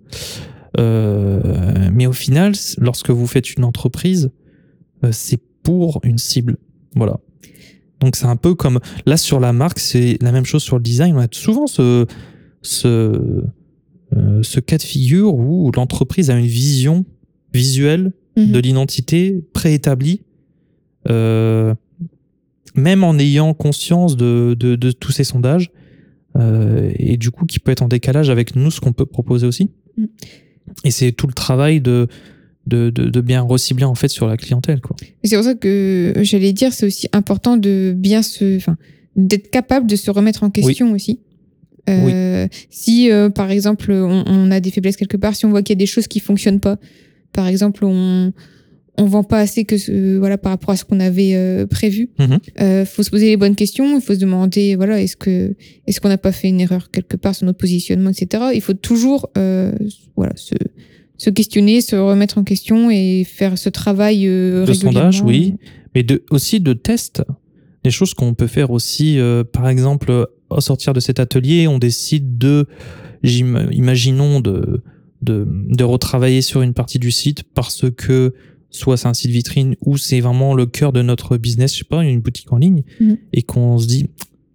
Euh, 0.80 1.89
mais 1.93 2.08
au 2.08 2.13
final, 2.13 2.54
lorsque 2.77 3.10
vous 3.10 3.27
faites 3.27 3.54
une 3.54 3.63
entreprise, 3.63 4.32
euh, 5.04 5.12
c'est 5.12 5.41
pour 5.63 5.99
une 6.04 6.17
cible. 6.17 6.58
Voilà. 6.95 7.19
Donc 7.99 8.15
c'est 8.15 8.25
un 8.25 8.36
peu 8.36 8.56
comme 8.56 8.80
là 9.06 9.15
sur 9.15 9.39
la 9.39 9.54
marque, 9.54 9.80
c'est 9.80 10.17
la 10.21 10.32
même 10.32 10.45
chose 10.45 10.63
sur 10.63 10.77
le 10.77 10.84
design. 10.84 11.15
On 11.15 11.19
a 11.19 11.27
souvent 11.32 11.67
ce, 11.67 12.06
ce, 12.62 13.43
euh, 14.15 14.43
ce 14.43 14.60
cas 14.60 14.78
de 14.78 14.84
figure 14.84 15.34
où 15.34 15.71
l'entreprise 15.76 16.30
a 16.30 16.38
une 16.38 16.45
vision 16.45 17.06
visuelle 17.54 18.12
mhm. 18.38 18.52
de 18.52 18.60
l'identité 18.60 19.43
préétablie, 19.54 20.21
euh, 21.10 21.74
même 22.76 23.04
en 23.04 23.17
ayant 23.17 23.54
conscience 23.54 24.17
de, 24.17 24.56
de, 24.58 24.76
de 24.76 24.91
tous 24.91 25.12
ces 25.12 25.24
sondages, 25.24 25.71
euh, 26.38 26.91
et 26.97 27.17
du 27.17 27.32
coup 27.32 27.45
qui 27.45 27.60
peut 27.60 27.71
être 27.71 27.82
en 27.82 27.88
décalage 27.88 28.30
avec 28.30 28.56
nous, 28.56 28.71
ce 28.71 28.80
qu'on 28.80 28.93
peut 28.93 29.06
proposer 29.06 29.47
aussi. 29.47 29.69
Mm. 29.97 30.06
Et 30.86 30.91
c'est 30.91 31.12
tout 31.12 31.28
le 31.28 31.34
travail 31.34 31.82
de, 31.82 32.08
de, 32.67 32.89
de, 32.89 33.10
de 33.10 33.21
bien 33.21 33.41
recibler 33.41 33.84
en 33.84 33.95
fait 33.95 34.08
sur 34.08 34.28
la 34.28 34.38
clientèle. 34.38 34.80
C'est 35.24 35.36
pour 35.36 35.43
ça 35.43 35.56
que 35.56 36.13
j'allais 36.21 36.54
dire, 36.54 36.74
c'est 36.74 36.86
aussi 36.86 37.08
important 37.12 37.58
de 37.58 37.93
bien 37.95 38.21
se, 38.21 38.60
d'être 39.15 39.50
capable 39.50 39.88
de 39.88 39.95
se 39.95 40.12
remettre 40.12 40.43
en 40.43 40.50
question 40.50 40.91
aussi. 40.91 41.19
Euh, 41.89 42.48
Si, 42.70 43.12
euh, 43.12 43.30
par 43.30 43.52
exemple, 43.52 43.91
on, 43.91 44.24
on 44.26 44.52
a 44.52 44.60
des 44.60 44.72
faiblesses 44.72 44.98
quelque 44.98 45.17
part, 45.17 45.36
si 45.36 45.46
on 45.46 45.50
voit 45.50 45.63
qu'il 45.63 45.74
y 45.74 45.78
a 45.78 45.84
des 45.84 45.86
choses 45.86 46.08
qui 46.08 46.20
fonctionnent 46.20 46.60
pas, 46.60 46.78
par 47.34 47.48
exemple, 47.48 47.86
on 47.86 48.34
on 48.98 49.06
vend 49.06 49.24
pas 49.24 49.39
assez 49.39 49.63
que 49.63 49.78
ce, 49.78 50.17
voilà 50.17 50.38
par 50.38 50.52
rapport 50.52 50.72
à 50.72 50.76
ce 50.76 50.84
qu'on 50.84 51.00
avait 51.00 51.34
euh, 51.34 51.65
prévu. 51.65 52.10
Mhm. 52.20 52.39
Euh, 52.60 52.86
faut 52.86 53.04
se 53.04 53.10
poser 53.10 53.28
les 53.28 53.38
bonnes 53.38 53.56
questions. 53.56 53.96
Il 53.98 54.02
faut 54.02 54.13
se 54.13 54.20
demander 54.20 54.76
voilà 54.76 55.02
est-ce 55.02 55.15
que 55.15 55.56
est-ce 55.88 56.02
qu'on 56.02 56.10
n'a 56.10 56.17
pas 56.17 56.34
fait 56.34 56.50
une 56.50 56.60
erreur 56.60 56.91
quelque 56.91 57.15
part 57.15 57.34
sur 57.34 57.46
notre 57.46 57.58
positionnement, 57.58 58.10
etc. 58.10 58.52
Il 58.54 58.62
faut 58.62 58.74
toujours 58.74 59.32
voilà 60.15 60.34
se 60.36 60.56
se 61.22 61.30
questionner, 61.30 61.82
se 61.82 61.96
remettre 61.96 62.39
en 62.39 62.44
question 62.44 62.89
et 62.89 63.24
faire 63.24 63.58
ce 63.60 63.70
travail 63.70 64.28
euh, 64.28 64.65
De 64.65 64.74
sondage, 64.74 65.22
oui. 65.22 65.54
Mais 65.94 66.02
de, 66.02 66.24
aussi 66.32 66.60
de 66.60 66.74
tests. 66.74 67.22
Des 67.84 67.91
choses 67.91 68.15
qu'on 68.15 68.34
peut 68.34 68.48
faire 68.48 68.72
aussi, 68.72 69.20
euh, 69.20 69.44
par 69.44 69.70
exemple, 69.70 70.28
au 70.58 70.62
sortir 70.62 70.94
de 70.94 71.00
cet 71.00 71.20
atelier, 71.20 71.68
on 71.68 71.78
décide 71.80 72.38
de, 72.38 72.68
imaginons, 73.24 74.40
de, 74.40 74.84
de, 75.22 75.48
de 75.48 75.84
retravailler 75.84 76.42
sur 76.42 76.62
une 76.62 76.74
partie 76.74 77.00
du 77.00 77.12
site 77.12 77.44
parce 77.54 77.86
que 77.96 78.34
soit 78.70 78.98
c'est 78.98 79.08
un 79.08 79.14
site 79.14 79.32
vitrine 79.32 79.76
ou 79.86 79.98
c'est 79.98 80.22
vraiment 80.22 80.54
le 80.54 80.66
cœur 80.66 80.94
de 80.94 81.02
notre 81.02 81.38
business, 81.38 81.74
je 81.74 81.80
sais 81.80 81.84
pas, 81.86 82.04
une 82.04 82.22
boutique 82.22 82.52
en 82.54 82.58
ligne, 82.58 82.84
Mhm. 83.00 83.18
et 83.34 83.42
qu'on 83.44 83.78
se 83.78 83.88
dit, 83.88 84.08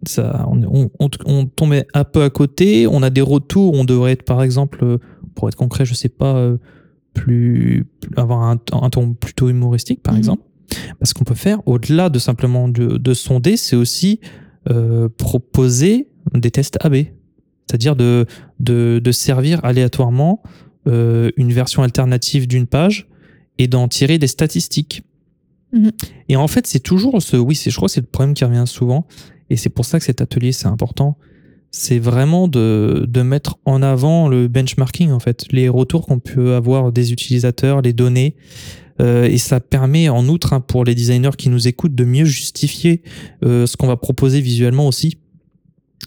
ça, 0.06 0.46
on, 0.50 0.88
on, 0.98 1.10
on, 1.26 1.46
tombait 1.46 1.86
un 1.92 2.04
peu 2.04 2.22
à 2.22 2.30
côté, 2.30 2.86
on 2.86 3.02
a 3.02 3.10
des 3.10 3.20
retours, 3.20 3.74
on 3.74 3.84
devrait 3.84 4.12
être, 4.12 4.22
par 4.22 4.42
exemple, 4.42 4.98
pour 5.34 5.48
être 5.48 5.54
concret, 5.56 5.84
je 5.84 5.94
sais 5.94 6.08
pas, 6.08 6.36
euh, 6.36 6.56
plus, 7.12 7.86
avoir 8.16 8.42
un, 8.44 8.58
un 8.72 8.90
ton 8.90 9.12
plutôt 9.14 9.48
humoristique, 9.50 10.02
par 10.02 10.14
Mhm. 10.14 10.18
exemple. 10.18 10.42
Parce 10.98 11.12
qu'on 11.12 11.24
peut 11.24 11.34
faire, 11.34 11.60
au-delà 11.66 12.08
de 12.08 12.18
simplement 12.18 12.68
de, 12.68 12.96
de 12.98 13.14
sonder, 13.14 13.56
c'est 13.56 13.76
aussi 13.76 14.20
euh, 14.70 15.08
proposer 15.08 16.08
des 16.34 16.50
tests 16.50 16.78
AB. 16.80 16.96
C'est-à-dire 17.66 17.96
de, 17.96 18.26
de, 18.60 19.00
de 19.02 19.12
servir 19.12 19.64
aléatoirement 19.64 20.42
euh, 20.86 21.30
une 21.36 21.52
version 21.52 21.82
alternative 21.82 22.46
d'une 22.46 22.66
page 22.66 23.08
et 23.58 23.66
d'en 23.66 23.88
tirer 23.88 24.18
des 24.18 24.28
statistiques. 24.28 25.02
Mhm. 25.72 25.90
Et 26.28 26.36
en 26.36 26.46
fait, 26.46 26.66
c'est 26.66 26.80
toujours 26.80 27.20
ce. 27.20 27.36
Oui, 27.36 27.56
c'est, 27.56 27.70
je 27.70 27.76
crois 27.76 27.88
que 27.88 27.94
c'est 27.94 28.00
le 28.00 28.06
problème 28.06 28.34
qui 28.34 28.44
revient 28.44 28.64
souvent. 28.66 29.06
Et 29.50 29.56
c'est 29.56 29.68
pour 29.68 29.84
ça 29.84 29.98
que 29.98 30.04
cet 30.04 30.20
atelier, 30.20 30.52
c'est 30.52 30.66
important. 30.66 31.18
C'est 31.72 31.98
vraiment 31.98 32.48
de, 32.48 33.04
de 33.08 33.22
mettre 33.22 33.58
en 33.64 33.82
avant 33.82 34.28
le 34.28 34.48
benchmarking, 34.48 35.10
en 35.10 35.20
fait, 35.20 35.44
les 35.50 35.68
retours 35.68 36.06
qu'on 36.06 36.20
peut 36.20 36.54
avoir 36.54 36.92
des 36.92 37.12
utilisateurs, 37.12 37.82
les 37.82 37.92
données. 37.92 38.36
Euh, 39.00 39.24
et 39.24 39.38
ça 39.38 39.60
permet, 39.60 40.08
en 40.08 40.26
outre, 40.28 40.52
hein, 40.52 40.60
pour 40.60 40.84
les 40.84 40.94
designers 40.94 41.36
qui 41.36 41.48
nous 41.48 41.68
écoutent, 41.68 41.94
de 41.94 42.04
mieux 42.04 42.24
justifier 42.24 43.02
euh, 43.44 43.66
ce 43.66 43.76
qu'on 43.76 43.86
va 43.86 43.96
proposer 43.96 44.40
visuellement 44.40 44.86
aussi. 44.86 45.18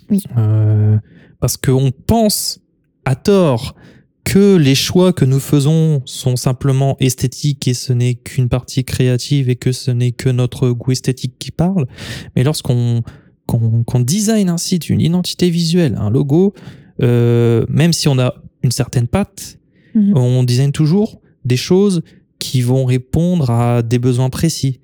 Oui. 0.09 0.23
Euh, 0.37 0.97
parce 1.39 1.57
qu'on 1.57 1.91
pense 1.91 2.59
à 3.05 3.15
tort 3.15 3.75
que 4.23 4.55
les 4.57 4.75
choix 4.75 5.13
que 5.13 5.25
nous 5.25 5.39
faisons 5.39 6.01
sont 6.05 6.35
simplement 6.35 6.97
esthétiques 6.99 7.67
et 7.67 7.73
ce 7.73 7.93
n'est 7.93 8.15
qu'une 8.15 8.49
partie 8.49 8.83
créative 8.83 9.49
et 9.49 9.55
que 9.55 9.71
ce 9.71 9.91
n'est 9.91 10.11
que 10.11 10.29
notre 10.29 10.69
goût 10.69 10.91
esthétique 10.91 11.35
qui 11.39 11.51
parle. 11.51 11.87
Mais 12.35 12.43
lorsqu'on 12.43 13.01
qu'on 13.47 13.83
qu'on 13.83 13.99
design 13.99 14.49
un 14.49 14.57
site, 14.57 14.89
une 14.89 15.01
identité 15.01 15.49
visuelle, 15.49 15.95
un 15.99 16.11
logo, 16.11 16.53
euh, 17.01 17.65
même 17.69 17.93
si 17.93 18.07
on 18.07 18.19
a 18.19 18.35
une 18.61 18.71
certaine 18.71 19.07
patte. 19.07 19.57
Mhm. 19.95 20.15
On 20.15 20.43
design 20.43 20.71
toujours 20.71 21.21
des 21.45 21.57
choses 21.57 22.03
qui 22.39 22.61
vont 22.61 22.85
répondre 22.85 23.49
à 23.51 23.81
des 23.81 23.99
besoins 23.99 24.29
précis 24.29 24.79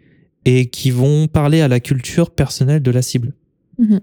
et 0.46 0.68
qui 0.68 0.92
vont 0.92 1.28
parler 1.28 1.62
à 1.62 1.68
la 1.68 1.80
culture 1.80 2.30
personnelle 2.30 2.82
de 2.84 2.92
la 2.92 3.02
cible. 3.02 3.34
Mhm. 3.80 4.00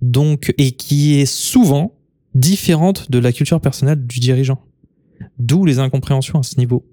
Donc, 0.00 0.54
et 0.58 0.72
qui 0.72 1.20
est 1.20 1.26
souvent 1.26 1.92
différente 2.34 3.10
de 3.10 3.18
la 3.18 3.32
culture 3.32 3.60
personnelle 3.60 4.06
du 4.06 4.20
dirigeant. 4.20 4.60
D'où 5.38 5.64
les 5.64 5.78
incompréhensions 5.78 6.38
à 6.38 6.42
ce 6.42 6.56
niveau. 6.56 6.84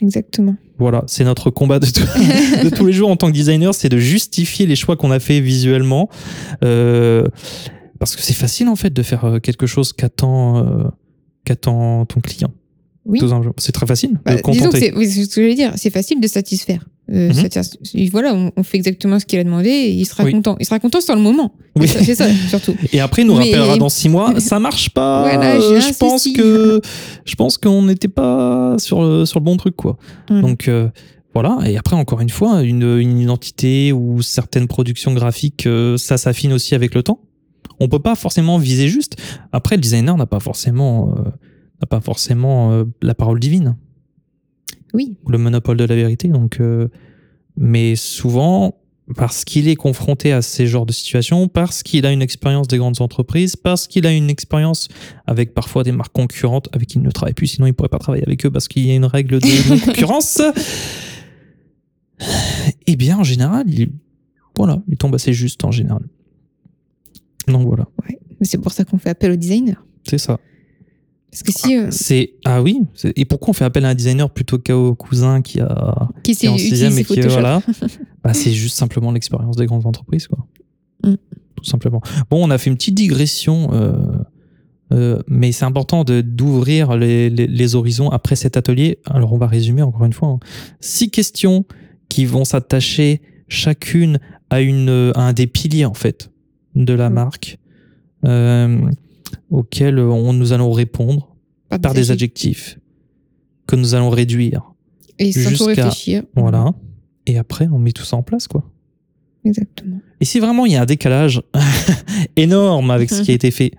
Exactement. 0.00 0.56
Voilà, 0.78 1.04
c'est 1.06 1.24
notre 1.24 1.50
combat 1.50 1.78
de, 1.78 1.86
tous- 1.86 2.00
de 2.64 2.74
tous 2.74 2.86
les 2.86 2.92
jours 2.92 3.10
en 3.10 3.16
tant 3.16 3.26
que 3.28 3.32
designer, 3.32 3.74
c'est 3.74 3.88
de 3.88 3.98
justifier 3.98 4.66
les 4.66 4.76
choix 4.76 4.96
qu'on 4.96 5.10
a 5.10 5.20
fait 5.20 5.40
visuellement. 5.40 6.08
Euh, 6.64 7.26
parce 7.98 8.16
que 8.16 8.22
c'est 8.22 8.32
facile 8.34 8.68
en 8.68 8.76
fait 8.76 8.90
de 8.92 9.02
faire 9.02 9.24
euh, 9.24 9.38
quelque 9.40 9.66
chose 9.66 9.92
qu'attend 9.92 10.58
euh, 10.66 10.84
qu'attend 11.44 12.06
ton 12.06 12.20
client. 12.20 12.52
Oui. 13.06 13.18
C'est 13.56 13.72
très 13.72 13.86
facile 13.86 14.18
Bah, 14.24 14.32
de 14.32 14.36
disons 14.36 14.52
que 14.52 14.58
contenter. 14.58 14.92
c'est 14.94 15.24
ce 15.24 15.34
que 15.34 15.40
veux 15.40 15.54
dire, 15.54 15.72
c'est 15.76 15.90
facile 15.90 16.20
de 16.20 16.26
satisfaire. 16.26 16.84
Euh, 17.10 17.28
Mhm. 17.28 17.34
satisfaire- 17.34 18.08
Voilà, 18.12 18.34
on, 18.34 18.52
on 18.56 18.62
fait 18.62 18.76
exactement 18.76 19.18
ce 19.18 19.24
qu'il 19.26 19.38
a 19.38 19.44
demandé 19.44 19.68
et 19.70 19.90
il 19.90 20.04
sera 20.04 20.22
Oui. 20.22 20.32
content. 20.32 20.56
Il 20.60 20.66
sera 20.66 20.78
content 20.78 21.00
sur 21.00 21.16
le 21.16 21.20
moment. 21.22 21.52
Oui. 21.76 21.88
C'est 21.88 22.14
ça- 22.14 22.28
surtout. 22.48 22.74
Et 22.92 23.00
après, 23.00 23.22
il 23.22 23.28
nous 23.28 23.36
Mais- 23.36 23.52
rappellera 23.52 23.78
dans 23.78 23.88
six 23.88 24.08
mois, 24.08 24.34
ça 24.38 24.60
marche 24.60 24.90
pas. 24.90 25.22
Voilà, 25.22 25.56
euh, 25.56 25.80
je 25.80 25.92
pense 25.98 26.28
que 26.28 26.80
je 27.24 27.34
pense 27.34 27.58
qu'on 27.58 27.82
n'était 27.82 28.06
pas 28.08 28.76
sur 28.78 29.02
le, 29.02 29.24
sur 29.24 29.40
le 29.40 29.44
bon 29.44 29.56
truc 29.56 29.74
quoi. 29.76 29.96
Donc 30.28 30.68
euh, 30.68 30.88
voilà. 31.34 31.58
Et 31.66 31.76
après, 31.78 31.96
encore 31.96 32.20
une 32.20 32.28
fois, 32.28 32.62
une, 32.62 32.98
une 32.98 33.18
identité 33.18 33.92
ou 33.92 34.20
certaines 34.22 34.68
productions 34.68 35.12
graphiques, 35.14 35.66
euh, 35.66 35.96
ça 35.96 36.16
s'affine 36.18 36.52
aussi 36.52 36.74
avec 36.74 36.94
le 36.94 37.02
temps. 37.02 37.20
On 37.80 37.88
peut 37.88 37.98
pas 37.98 38.14
forcément 38.14 38.58
viser 38.58 38.88
juste. 38.88 39.16
Après, 39.52 39.76
le 39.76 39.80
designer 39.80 40.16
n'a 40.16 40.26
pas 40.26 40.40
forcément 40.40 41.14
euh, 41.16 41.30
n'a 41.80 41.86
pas 41.86 42.00
forcément 42.00 42.72
euh, 42.72 42.84
la 43.02 43.14
parole 43.14 43.40
divine, 43.40 43.76
Oui. 44.94 45.16
le 45.28 45.38
monopole 45.38 45.76
de 45.76 45.84
la 45.84 45.94
vérité. 45.96 46.28
Donc, 46.28 46.60
euh, 46.60 46.88
mais 47.56 47.96
souvent. 47.96 48.76
Parce 49.16 49.44
qu'il 49.44 49.66
est 49.66 49.74
confronté 49.74 50.30
à 50.32 50.40
ces 50.40 50.68
genres 50.68 50.86
de 50.86 50.92
situations, 50.92 51.48
parce 51.48 51.82
qu'il 51.82 52.06
a 52.06 52.12
une 52.12 52.22
expérience 52.22 52.68
des 52.68 52.78
grandes 52.78 53.00
entreprises, 53.00 53.56
parce 53.56 53.88
qu'il 53.88 54.06
a 54.06 54.12
une 54.12 54.30
expérience 54.30 54.86
avec 55.26 55.52
parfois 55.52 55.82
des 55.82 55.90
marques 55.90 56.12
concurrentes 56.12 56.68
avec 56.70 56.86
qui 56.90 56.98
il 56.98 57.02
ne 57.02 57.10
travaille 57.10 57.34
plus, 57.34 57.48
sinon 57.48 57.66
il 57.66 57.74
pourrait 57.74 57.88
pas 57.88 57.98
travailler 57.98 58.22
avec 58.24 58.46
eux 58.46 58.52
parce 58.52 58.68
qu'il 58.68 58.86
y 58.86 58.90
a 58.92 58.94
une 58.94 59.04
règle 59.06 59.40
de 59.40 59.68
non-concurrence. 59.68 60.40
Eh 62.86 62.94
bien, 62.94 63.18
en 63.18 63.24
général, 63.24 63.64
il, 63.68 63.90
voilà, 64.56 64.80
il 64.88 64.96
tombe 64.96 65.14
assez 65.14 65.32
juste 65.32 65.64
en 65.64 65.72
général. 65.72 66.02
Donc 67.48 67.66
voilà, 67.66 67.88
Ouais. 68.08 68.18
Mais 68.38 68.46
C'est 68.46 68.58
pour 68.58 68.70
ça 68.70 68.84
qu'on 68.84 68.98
fait 68.98 69.10
appel 69.10 69.32
au 69.32 69.36
designer. 69.36 69.84
c'est 70.06 70.18
ça. 70.18 70.38
Parce 71.30 71.42
que 71.44 71.52
si. 71.52 71.76
euh, 71.76 71.86
C'est 71.90 72.32
ah 72.44 72.60
oui. 72.62 72.80
Et 73.16 73.24
pourquoi 73.24 73.50
on 73.50 73.52
fait 73.52 73.64
appel 73.64 73.84
à 73.84 73.90
un 73.90 73.94
designer 73.94 74.28
plutôt 74.30 74.58
qu'au 74.58 74.94
cousin 74.94 75.42
qui 75.42 75.60
a 75.60 76.08
qui 76.24 76.34
qui 76.34 76.46
est 76.46 76.48
en 76.48 76.58
sixième 76.58 76.98
et 76.98 77.04
qui 77.04 77.20
voilà 77.20 77.62
bah, 78.24 78.34
C'est 78.34 78.52
juste 78.52 78.76
simplement 78.76 79.12
l'expérience 79.12 79.56
des 79.56 79.66
grandes 79.66 79.86
entreprises, 79.86 80.26
quoi. 80.26 80.46
Mm. 81.04 81.14
Tout 81.56 81.64
simplement. 81.64 82.00
Bon, 82.30 82.44
on 82.46 82.50
a 82.50 82.58
fait 82.58 82.70
une 82.70 82.76
petite 82.76 82.94
digression. 82.96 83.70
euh, 83.72 83.92
euh, 84.92 85.22
mais 85.28 85.52
c'est 85.52 85.64
important 85.64 86.02
de 86.02 86.20
d'ouvrir 86.20 86.96
les, 86.96 87.30
les, 87.30 87.46
les 87.46 87.74
horizons 87.76 88.08
après 88.08 88.34
cet 88.34 88.56
atelier. 88.56 88.98
Alors 89.06 89.32
on 89.32 89.38
va 89.38 89.46
résumer 89.46 89.82
encore 89.82 90.04
une 90.04 90.12
fois. 90.12 90.28
hein. 90.30 90.38
Six 90.80 91.10
questions 91.10 91.64
qui 92.08 92.24
vont 92.24 92.44
s'attacher 92.44 93.22
chacune 93.46 94.18
à 94.50 94.60
une 94.62 95.12
à 95.14 95.20
un 95.28 95.32
des 95.32 95.46
piliers 95.46 95.84
en 95.84 95.94
fait 95.94 96.30
de 96.74 96.92
la 96.92 97.08
Mm. 97.08 97.12
marque 97.14 97.58
euh, 98.24 98.80
auxquels 99.50 99.98
on 99.98 100.32
nous 100.32 100.52
allons 100.52 100.72
répondre 100.72 101.34
par 101.68 101.94
des 101.94 102.10
adjectifs 102.10 102.78
que 103.66 103.76
nous 103.76 103.94
allons 103.94 104.10
réduire. 104.10 104.72
Et 105.18 105.32
sans 105.32 105.66
réfléchir. 105.66 106.22
Voilà. 106.34 106.72
Et 107.26 107.38
après 107.38 107.68
on 107.70 107.78
met 107.78 107.92
tout 107.92 108.04
ça 108.04 108.16
en 108.16 108.22
place 108.22 108.48
quoi. 108.48 108.64
Exactement. 109.44 110.00
Et 110.20 110.24
si 110.24 110.40
vraiment 110.40 110.66
il 110.66 110.72
y 110.72 110.76
a 110.76 110.82
un 110.82 110.86
décalage 110.86 111.42
énorme 112.36 112.90
avec 112.90 113.10
ce 113.10 113.22
qui 113.22 113.30
a 113.30 113.34
été 113.34 113.50
fait, 113.50 113.72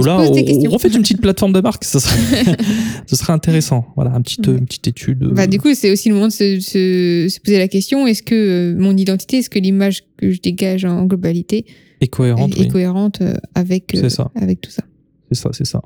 euh, 0.00 0.06
là, 0.06 0.18
on, 0.20 0.66
on 0.66 0.70
refait 0.70 0.88
une 0.88 1.02
petite 1.02 1.20
plateforme 1.20 1.52
de 1.52 1.60
marque. 1.60 1.84
Ce 1.84 1.98
serait, 1.98 2.44
ce 3.06 3.16
serait 3.16 3.32
intéressant. 3.32 3.86
Voilà, 3.96 4.12
un 4.14 4.20
petit, 4.22 4.40
Ouais. 4.46 4.56
une 4.58 4.66
petite 4.66 4.88
étude. 4.88 5.22
euh, 5.24 5.32
Bah, 5.32 5.46
du 5.46 5.58
coup, 5.58 5.74
c'est 5.74 5.90
aussi 5.90 6.08
le 6.08 6.14
moment 6.14 6.28
de 6.28 6.32
se, 6.32 6.60
se- 6.60 7.26
se 7.28 7.40
poser 7.40 7.58
la 7.58 7.68
question 7.68 8.06
est-ce 8.06 8.22
que 8.22 8.34
euh, 8.34 8.76
mon 8.78 8.96
identité, 8.96 9.38
est-ce 9.38 9.50
que 9.50 9.58
l'image 9.58 10.02
que 10.16 10.30
je 10.30 10.40
dégage 10.40 10.84
en 10.84 11.04
globalité 11.06 11.64
cohérente. 12.10 12.56
est, 12.56 12.60
oui. 12.62 12.68
cohérente 12.68 13.20
euh, 13.20 13.34
avec, 13.54 13.94
euh, 13.94 14.00
C'est 14.02 14.10
ça. 14.10 14.30
avec 14.34 14.60
tout 14.60 14.70
ça? 14.70 14.82
C'est 15.30 15.40
ça, 15.40 15.50
c'est 15.52 15.66
ça. 15.66 15.80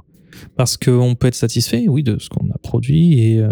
Parce 0.57 0.77
qu'on 0.77 1.15
peut 1.15 1.27
être 1.29 1.35
satisfait, 1.35 1.87
oui, 1.89 2.03
de 2.03 2.19
ce 2.19 2.29
qu'on 2.29 2.49
a 2.51 2.59
produit. 2.59 3.21
Et, 3.21 3.41
euh, 3.41 3.51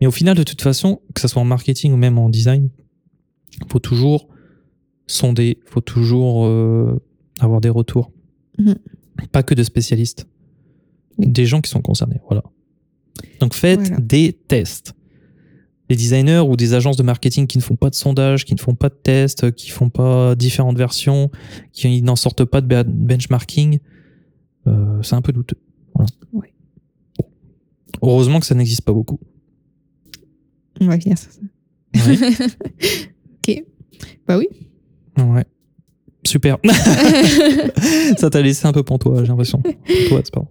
mais 0.00 0.06
au 0.06 0.10
final, 0.10 0.36
de 0.36 0.42
toute 0.42 0.60
façon, 0.62 1.00
que 1.14 1.20
ce 1.20 1.28
soit 1.28 1.40
en 1.42 1.44
marketing 1.44 1.92
ou 1.92 1.96
même 1.96 2.18
en 2.18 2.28
design, 2.30 2.68
faut 3.68 3.78
toujours 3.78 4.28
sonder, 5.06 5.58
faut 5.66 5.80
toujours 5.80 6.46
euh, 6.46 7.00
avoir 7.40 7.60
des 7.60 7.68
retours. 7.68 8.10
Mhm. 8.58 8.74
Pas 9.32 9.42
que 9.42 9.54
de 9.54 9.62
spécialistes. 9.62 10.26
Oui. 11.18 11.26
Des 11.28 11.46
gens 11.46 11.60
qui 11.60 11.70
sont 11.70 11.80
concernés, 11.82 12.20
voilà. 12.26 12.42
Donc 13.40 13.54
faites 13.54 13.80
Voilà. 13.80 13.96
des 14.00 14.32
tests. 14.32 14.94
Les 15.90 15.96
designers 15.96 16.40
ou 16.40 16.56
des 16.56 16.72
agences 16.74 16.96
de 16.96 17.02
marketing 17.02 17.46
qui 17.46 17.58
ne 17.58 17.62
font 17.62 17.76
pas 17.76 17.90
de 17.90 17.94
sondage, 17.94 18.44
qui 18.44 18.54
ne 18.54 18.60
font 18.60 18.74
pas 18.74 18.88
de 18.88 18.94
tests, 18.94 19.52
qui 19.52 19.70
font 19.70 19.90
pas 19.90 20.34
différentes 20.34 20.78
versions, 20.78 21.30
qui 21.72 22.00
n'en 22.02 22.16
sortent 22.16 22.44
pas 22.44 22.60
de 22.62 22.66
ben- 22.66 22.84
benchmarking, 22.88 23.78
euh, 24.66 25.02
c'est 25.02 25.14
un 25.14 25.20
peu 25.22 25.32
douteux. 25.32 25.58
Voilà. 25.94 26.08
Heureusement 28.02 28.40
que 28.40 28.46
ça 28.46 28.54
n'existe 28.54 28.82
pas 28.82 28.92
beaucoup. 28.92 29.20
On 30.80 30.86
va 30.86 30.98
finir 30.98 31.16
sur 31.18 31.30
ça. 31.30 31.40
Ouais. 31.94 32.18
ok. 33.48 33.64
Bah 34.26 34.38
oui. 34.38 34.48
Ouais. 35.18 35.44
Super. 36.26 36.58
ça 38.18 38.30
t'a 38.30 38.40
laissé 38.42 38.66
un 38.66 38.72
peu 38.72 38.82
pantois, 38.82 39.22
j'ai 39.22 39.28
l'impression. 39.28 39.60
Pantoise, 39.62 40.30
pardon. 40.30 40.48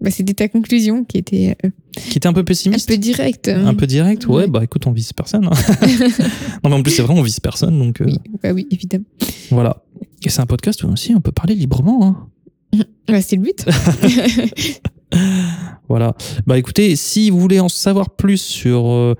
Bah, 0.00 0.10
C'était 0.10 0.34
ta 0.34 0.48
conclusion 0.48 1.04
qui 1.04 1.18
était 1.18 1.56
euh, 1.64 1.68
Qui 1.96 2.16
était 2.18 2.26
un 2.26 2.32
peu 2.32 2.40
un 2.40 2.44
pessimiste. 2.44 2.88
peu 2.88 2.96
directe. 2.96 3.48
Un 3.48 3.74
peu 3.74 3.86
direct, 3.86 4.26
ouais, 4.26 4.34
Ouais. 4.34 4.46
bah 4.48 4.64
écoute, 4.64 4.86
on 4.86 4.92
vise 4.92 5.12
personne. 5.12 5.46
hein. 5.46 5.50
non, 6.64 6.70
mais 6.70 6.74
en 6.76 6.82
plus, 6.82 6.92
c'est 6.92 7.02
vrai, 7.02 7.14
on 7.16 7.22
vise 7.22 7.38
personne, 7.40 7.78
donc 7.78 8.00
euh, 8.00 8.06
Oui, 8.06 8.18
bah 8.42 8.52
oui, 8.52 8.66
évidemment. 8.70 9.04
voilà. 9.50 9.82
Et 10.24 10.28
c'est 10.28 10.40
un 10.40 10.46
podcast 10.46 10.82
où 10.84 10.88
aussi 10.88 11.14
on 11.14 11.20
peut 11.20 11.32
parler 11.32 11.54
librement. 11.54 12.04
hein. 12.74 12.80
Bah, 13.08 13.20
c'est 13.22 13.36
le 13.36 13.42
but. 13.42 13.64
Voilà. 15.88 16.14
Bah 16.46 16.56
écoutez, 16.58 16.96
si 16.96 17.28
vous 17.28 17.38
voulez 17.38 17.60
en 17.60 17.68
savoir 17.68 18.10
plus 18.10 18.38
sur 18.40 18.86
euh, 18.88 19.14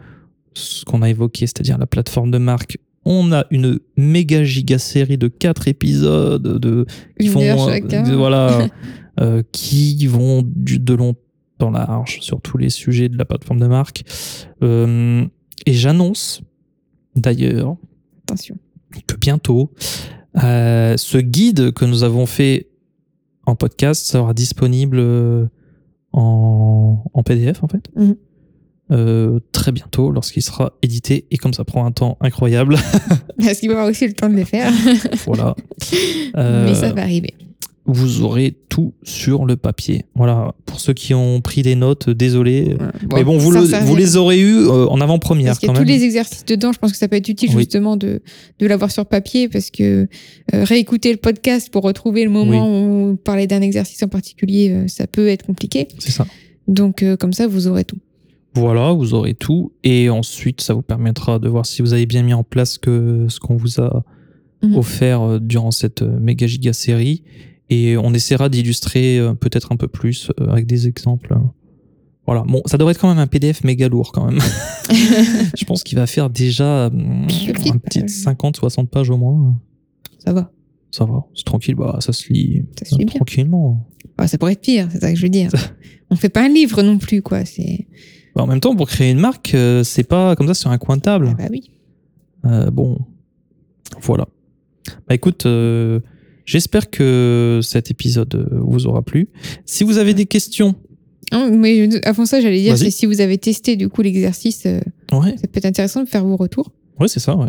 ce 0.54 0.84
qu'on 0.86 1.02
a 1.02 1.10
évoqué, 1.10 1.46
c'est-à-dire 1.46 1.76
la 1.76 1.86
plateforme 1.86 2.30
de 2.30 2.38
marque, 2.38 2.78
on 3.04 3.32
a 3.32 3.44
une 3.50 3.78
méga 3.96 4.44
giga 4.44 4.78
série 4.78 5.18
de 5.18 5.28
quatre 5.28 5.66
épisodes 5.68 6.58
de 6.60 6.86
qui 7.18 7.26
Une 7.26 7.32
font 7.32 7.40
de- 7.40 8.14
voilà 8.14 8.68
euh, 9.20 9.42
qui 9.52 10.06
vont 10.06 10.42
du, 10.44 10.78
de 10.78 10.94
long 10.94 11.14
en 11.60 11.70
large 11.70 12.18
sur 12.20 12.40
tous 12.40 12.58
les 12.58 12.70
sujets 12.70 13.08
de 13.08 13.16
la 13.16 13.24
plateforme 13.24 13.60
de 13.60 13.66
marque. 13.68 14.02
Euh, 14.62 15.24
et 15.66 15.72
j'annonce 15.72 16.40
d'ailleurs 17.14 17.76
que 19.06 19.16
bientôt, 19.16 19.72
euh, 20.42 20.96
ce 20.96 21.18
guide 21.18 21.72
que 21.72 21.84
nous 21.84 22.02
avons 22.02 22.26
fait 22.26 22.68
en 23.46 23.54
podcast 23.54 24.04
sera 24.06 24.34
disponible 24.34 25.00
en, 26.12 27.02
en 27.12 27.22
PDF 27.22 27.62
en 27.62 27.68
fait. 27.68 27.88
Mhm. 27.96 28.16
Euh, 28.92 29.38
très 29.52 29.72
bientôt 29.72 30.10
lorsqu'il 30.10 30.42
sera 30.42 30.74
édité 30.82 31.24
et 31.30 31.38
comme 31.38 31.54
ça 31.54 31.64
prend 31.64 31.86
un 31.86 31.92
temps 31.92 32.18
incroyable 32.20 32.76
Parce 33.38 33.58
qu'il 33.58 33.68
va 33.70 33.76
avoir 33.76 33.88
aussi 33.90 34.06
le 34.06 34.12
temps 34.12 34.28
de 34.28 34.34
le 34.36 34.44
faire. 34.44 34.70
voilà 35.26 35.56
Euh, 36.36 36.66
Mais 36.68 36.74
ça 36.74 36.92
va 36.92 37.02
arriver. 37.02 37.32
vous 37.86 38.22
aurez 38.22 38.54
tout 38.68 38.92
sur 39.02 39.44
le 39.44 39.56
papier 39.56 40.04
voilà 40.14 40.54
pour 40.66 40.78
ceux 40.80 40.92
qui 40.92 41.14
ont 41.14 41.40
pris 41.40 41.62
des 41.62 41.74
notes 41.74 42.08
désolé 42.10 42.76
mais 43.14 43.24
bon 43.24 43.36
vous, 43.38 43.50
le- 43.50 43.60
vous 43.60 43.96
les 43.96 44.16
aurez 44.16 44.40
eu 44.40 44.56
euh, 44.56 44.86
en 44.86 45.00
avant-première 45.00 45.48
Parce 45.48 45.58
qu'il 45.58 45.70
y 45.70 45.74
tous 45.74 45.82
les 45.84 46.04
exercices 46.04 46.44
dedans, 46.44 46.72
je 46.72 46.78
pense 46.78 46.92
que 46.92 46.98
ça 46.98 47.08
peut 47.08 47.16
être 47.16 47.28
utile 47.28 47.50
Oui. 47.54 47.58
justement 47.62 47.96
de, 47.96 48.20
de 48.60 48.66
l'avoir 48.66 48.90
sur 48.90 49.04
papier 49.06 49.48
parce 49.48 49.70
que 49.70 50.06
réécouter 50.52 51.10
le 51.12 51.18
podcast 51.18 51.70
pour 51.72 51.82
retrouver 51.82 52.24
le 52.24 52.30
moment 52.30 52.66
où 52.68 53.10
on 53.12 53.16
parlait 53.16 53.46
d'un 53.46 53.62
exercice 53.62 54.02
en 54.02 54.08
particulier, 54.08 54.84
ça 54.86 55.06
peut 55.06 55.28
être 55.28 55.44
compliqué. 55.46 55.88
c'est 55.98 56.12
ça 56.12 56.26
Donc 56.68 57.04
comme 57.18 57.32
ça, 57.32 57.46
vous 57.46 57.66
aurez 57.68 57.84
tout. 57.84 57.98
Voilà, 58.54 58.92
vous 58.92 59.14
aurez 59.14 59.34
tout. 59.34 59.72
Et 59.82 60.10
ensuite, 60.10 60.60
ça 60.60 60.74
vous 60.74 60.82
permettra 60.82 61.38
de 61.38 61.48
voir 61.48 61.64
si 61.66 61.82
vous 61.82 61.92
avez 61.92 62.06
bien 62.06 62.22
mis 62.22 62.34
en 62.34 62.44
place 62.44 62.78
que 62.78 63.26
ce 63.28 63.40
qu'on 63.40 63.56
vous 63.56 63.80
a 63.80 64.04
Mhm. 64.62 64.76
offert 64.76 65.22
euh, 65.22 65.38
durant 65.40 65.72
cette 65.72 66.02
euh, 66.02 66.20
méga 66.20 66.46
giga 66.46 66.72
série. 66.72 67.24
Et 67.68 67.96
on 67.96 68.12
essaiera 68.14 68.48
d'illustrer 68.48 69.18
euh, 69.18 69.34
peut-être 69.34 69.72
un 69.72 69.76
peu 69.76 69.88
plus 69.88 70.30
avec 70.48 70.66
des 70.66 70.86
exemples. 70.86 71.36
Voilà. 72.26 72.44
Bon, 72.46 72.62
ça 72.66 72.78
devrait 72.78 72.92
être 72.92 73.00
quand 73.00 73.08
même 73.08 73.18
un 73.18 73.26
PDF 73.26 73.64
méga 73.64 73.88
lourd 73.88 74.12
quand 74.12 74.26
même. 74.30 74.38
Je 75.56 75.64
pense 75.64 75.82
qu'il 75.82 75.98
va 75.98 76.06
faire 76.06 76.30
déjà 76.30 76.86
hum, 76.86 77.26
Petite 77.26 77.70
un 77.74 77.78
petit 77.78 78.00
page. 78.00 78.10
50, 78.10 78.56
60 78.56 78.88
pages 78.90 79.10
au 79.10 79.16
moins. 79.16 79.58
Ça 80.18 80.32
va. 80.32 80.52
Ça 80.92 81.06
va, 81.06 81.24
c'est 81.34 81.46
tranquille, 81.46 81.74
bah, 81.74 81.96
ça 82.00 82.12
se 82.12 82.30
lit, 82.30 82.64
Ça 82.78 82.84
se 82.84 82.96
lit 82.98 83.06
tranquillement. 83.06 83.88
Ah, 84.18 84.28
ça 84.28 84.36
pourrait 84.36 84.52
être 84.52 84.60
pire, 84.60 84.88
c'est 84.92 85.00
ça 85.00 85.10
que 85.10 85.16
je 85.16 85.22
veux 85.22 85.30
dire. 85.30 85.50
On 86.10 86.16
fait 86.16 86.28
pas 86.28 86.44
un 86.44 86.48
livre 86.50 86.82
non 86.82 86.98
plus, 86.98 87.22
quoi. 87.22 87.46
C'est. 87.46 87.86
Bah, 88.34 88.42
en 88.42 88.46
même 88.46 88.60
temps, 88.60 88.74
pour 88.74 88.88
créer 88.88 89.10
une 89.10 89.18
marque, 89.20 89.54
euh, 89.54 89.84
c'est 89.84 90.04
pas 90.04 90.34
comme 90.36 90.46
ça 90.46 90.54
sur 90.54 90.70
un 90.70 90.78
coin 90.78 90.96
de 90.96 91.02
table. 91.02 91.28
Ah 91.32 91.34
bah 91.42 91.48
oui. 91.50 91.70
Euh, 92.44 92.70
bon, 92.70 92.98
voilà. 94.00 94.26
Bah 95.08 95.14
écoute, 95.14 95.46
euh, 95.46 96.00
j'espère 96.44 96.90
que 96.90 97.60
cet 97.62 97.90
épisode 97.90 98.34
euh, 98.34 98.46
vous 98.60 98.86
aura 98.86 99.02
plu. 99.02 99.28
Si 99.64 99.84
vous 99.84 99.98
avez 99.98 100.14
des 100.14 100.26
questions, 100.26 100.74
Non, 101.32 101.50
mais 101.56 101.88
avant 102.04 102.26
ça, 102.26 102.40
j'allais 102.40 102.60
dire, 102.60 102.76
c'est 102.76 102.90
si 102.90 103.06
vous 103.06 103.20
avez 103.20 103.38
testé 103.38 103.76
du 103.76 103.88
coup 103.88 104.02
l'exercice, 104.02 104.64
euh, 104.66 104.80
ouais, 105.12 105.36
ça 105.36 105.46
peut 105.46 105.58
être 105.58 105.66
intéressant 105.66 106.02
de 106.02 106.08
faire 106.08 106.24
vos 106.24 106.36
retours. 106.36 106.72
ouais, 106.98 107.08
c'est 107.08 107.20
ça, 107.20 107.36
ouais. 107.36 107.48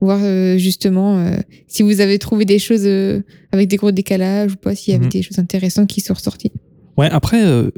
Voir 0.00 0.18
euh, 0.22 0.58
justement 0.58 1.18
euh, 1.18 1.36
si 1.66 1.82
vous 1.82 2.00
avez 2.02 2.18
trouvé 2.18 2.44
des 2.44 2.58
choses 2.58 2.84
euh, 2.84 3.22
avec 3.52 3.68
des 3.68 3.76
gros 3.76 3.92
décalages 3.92 4.52
ou 4.52 4.56
pas, 4.56 4.74
s'il 4.74 4.92
y 4.92 4.96
avait 4.96 5.06
Mhm. 5.06 5.10
des 5.12 5.22
choses 5.22 5.38
intéressantes 5.38 5.88
qui 5.88 6.00
sont 6.02 6.12
ressorties. 6.14 6.52
Ouais, 6.98 7.08
après, 7.10 7.42
euh, 7.44 7.70